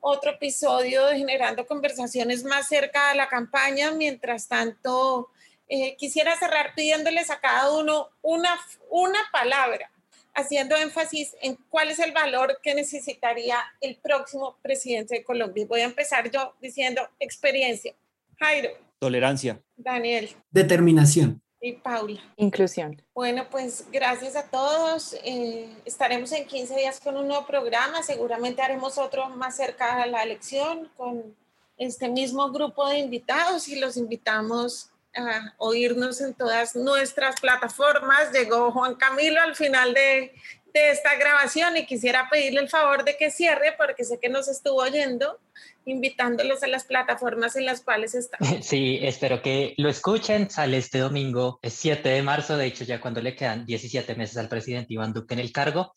otro 0.06 0.32
episodio 0.32 1.06
de 1.06 1.16
generando 1.16 1.66
conversaciones 1.66 2.44
más 2.44 2.68
cerca 2.68 3.08
de 3.08 3.16
la 3.16 3.28
campaña. 3.28 3.90
Mientras 3.92 4.48
tanto, 4.48 5.30
eh, 5.66 5.96
quisiera 5.96 6.38
cerrar 6.38 6.74
pidiéndoles 6.74 7.30
a 7.30 7.40
cada 7.40 7.72
uno 7.72 8.10
una, 8.20 8.50
una 8.90 9.18
palabra, 9.32 9.90
haciendo 10.34 10.76
énfasis 10.76 11.34
en 11.40 11.56
cuál 11.70 11.90
es 11.90 11.98
el 12.00 12.12
valor 12.12 12.58
que 12.62 12.74
necesitaría 12.74 13.56
el 13.80 13.96
próximo 13.96 14.58
presidente 14.60 15.14
de 15.14 15.24
Colombia. 15.24 15.64
Voy 15.66 15.80
a 15.80 15.84
empezar 15.84 16.30
yo 16.30 16.54
diciendo 16.60 17.08
experiencia. 17.18 17.94
Jairo. 18.38 18.70
Tolerancia. 18.98 19.62
Daniel. 19.74 20.36
Determinación. 20.50 21.43
Y 21.64 21.72
Paula. 21.72 22.20
Inclusión. 22.36 23.00
Bueno, 23.14 23.46
pues 23.50 23.86
gracias 23.90 24.36
a 24.36 24.50
todos. 24.50 25.16
Eh, 25.24 25.66
estaremos 25.86 26.30
en 26.32 26.46
15 26.46 26.76
días 26.76 27.00
con 27.00 27.16
un 27.16 27.26
nuevo 27.26 27.46
programa. 27.46 28.02
Seguramente 28.02 28.60
haremos 28.60 28.98
otro 28.98 29.30
más 29.30 29.56
cerca 29.56 30.02
a 30.02 30.06
la 30.06 30.22
elección 30.22 30.90
con 30.94 31.34
este 31.78 32.10
mismo 32.10 32.52
grupo 32.52 32.86
de 32.86 32.98
invitados 32.98 33.66
y 33.68 33.80
los 33.80 33.96
invitamos 33.96 34.90
a 35.16 35.54
oírnos 35.56 36.20
en 36.20 36.34
todas 36.34 36.76
nuestras 36.76 37.40
plataformas. 37.40 38.30
Llegó 38.30 38.70
Juan 38.70 38.96
Camilo 38.96 39.40
al 39.40 39.56
final 39.56 39.94
de, 39.94 40.34
de 40.74 40.90
esta 40.90 41.14
grabación 41.14 41.78
y 41.78 41.86
quisiera 41.86 42.28
pedirle 42.28 42.60
el 42.60 42.68
favor 42.68 43.04
de 43.04 43.16
que 43.16 43.30
cierre 43.30 43.74
porque 43.78 44.04
sé 44.04 44.20
que 44.20 44.28
nos 44.28 44.48
estuvo 44.48 44.82
oyendo, 44.82 45.40
invitándolos 45.84 46.62
a 46.62 46.66
las 46.66 46.84
plataformas 46.84 47.56
en 47.56 47.66
las 47.66 47.82
cuales 47.82 48.14
está. 48.14 48.38
Sí, 48.62 48.98
espero 49.02 49.42
que 49.42 49.74
lo 49.76 49.88
escuchen. 49.88 50.50
Sale 50.50 50.78
este 50.78 50.98
domingo, 50.98 51.58
es 51.62 51.74
7 51.74 52.08
de 52.08 52.22
marzo, 52.22 52.56
de 52.56 52.66
hecho 52.66 52.84
ya 52.84 53.00
cuando 53.00 53.20
le 53.20 53.36
quedan 53.36 53.66
17 53.66 54.14
meses 54.14 54.36
al 54.36 54.48
presidente 54.48 54.94
Iván 54.94 55.12
Duque 55.12 55.34
en 55.34 55.40
el 55.40 55.52
cargo. 55.52 55.92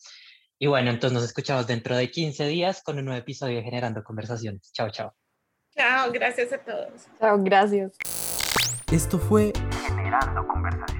Y 0.59 0.67
bueno, 0.67 0.89
entonces 0.89 1.13
nos 1.13 1.23
escuchamos 1.23 1.67
dentro 1.67 1.95
de 1.95 2.09
15 2.09 2.47
días 2.47 2.81
con 2.83 2.97
un 2.97 3.05
nuevo 3.05 3.19
episodio 3.19 3.57
de 3.57 3.63
Generando 3.63 4.03
Conversaciones. 4.03 4.71
Chao, 4.73 4.89
chao. 4.89 5.13
Chao, 5.75 6.11
gracias 6.11 6.51
a 6.53 6.57
todos. 6.57 7.07
Chao, 7.19 7.37
gracias. 7.43 7.91
Esto 8.91 9.19
fue 9.19 9.53
Generando 9.85 10.47
conversaciones. 10.47 10.97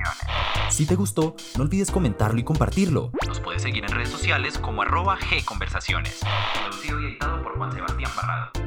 Si 0.70 0.86
te 0.86 0.96
gustó, 0.96 1.36
no 1.58 1.64
olvides 1.64 1.90
comentarlo 1.90 2.40
y 2.40 2.44
compartirlo. 2.44 3.12
Nos 3.26 3.40
puedes 3.40 3.62
seguir 3.62 3.84
en 3.86 3.92
redes 3.92 4.10
sociales 4.10 4.58
como 4.58 4.82
arroba 4.82 5.18
gconversaciones. 5.46 6.20
Producido 6.54 7.02
y 7.02 7.06
editado 7.06 7.42
por 7.42 7.58
Juan 7.58 7.72
Sebastián 7.72 8.12
Barrado. 8.16 8.67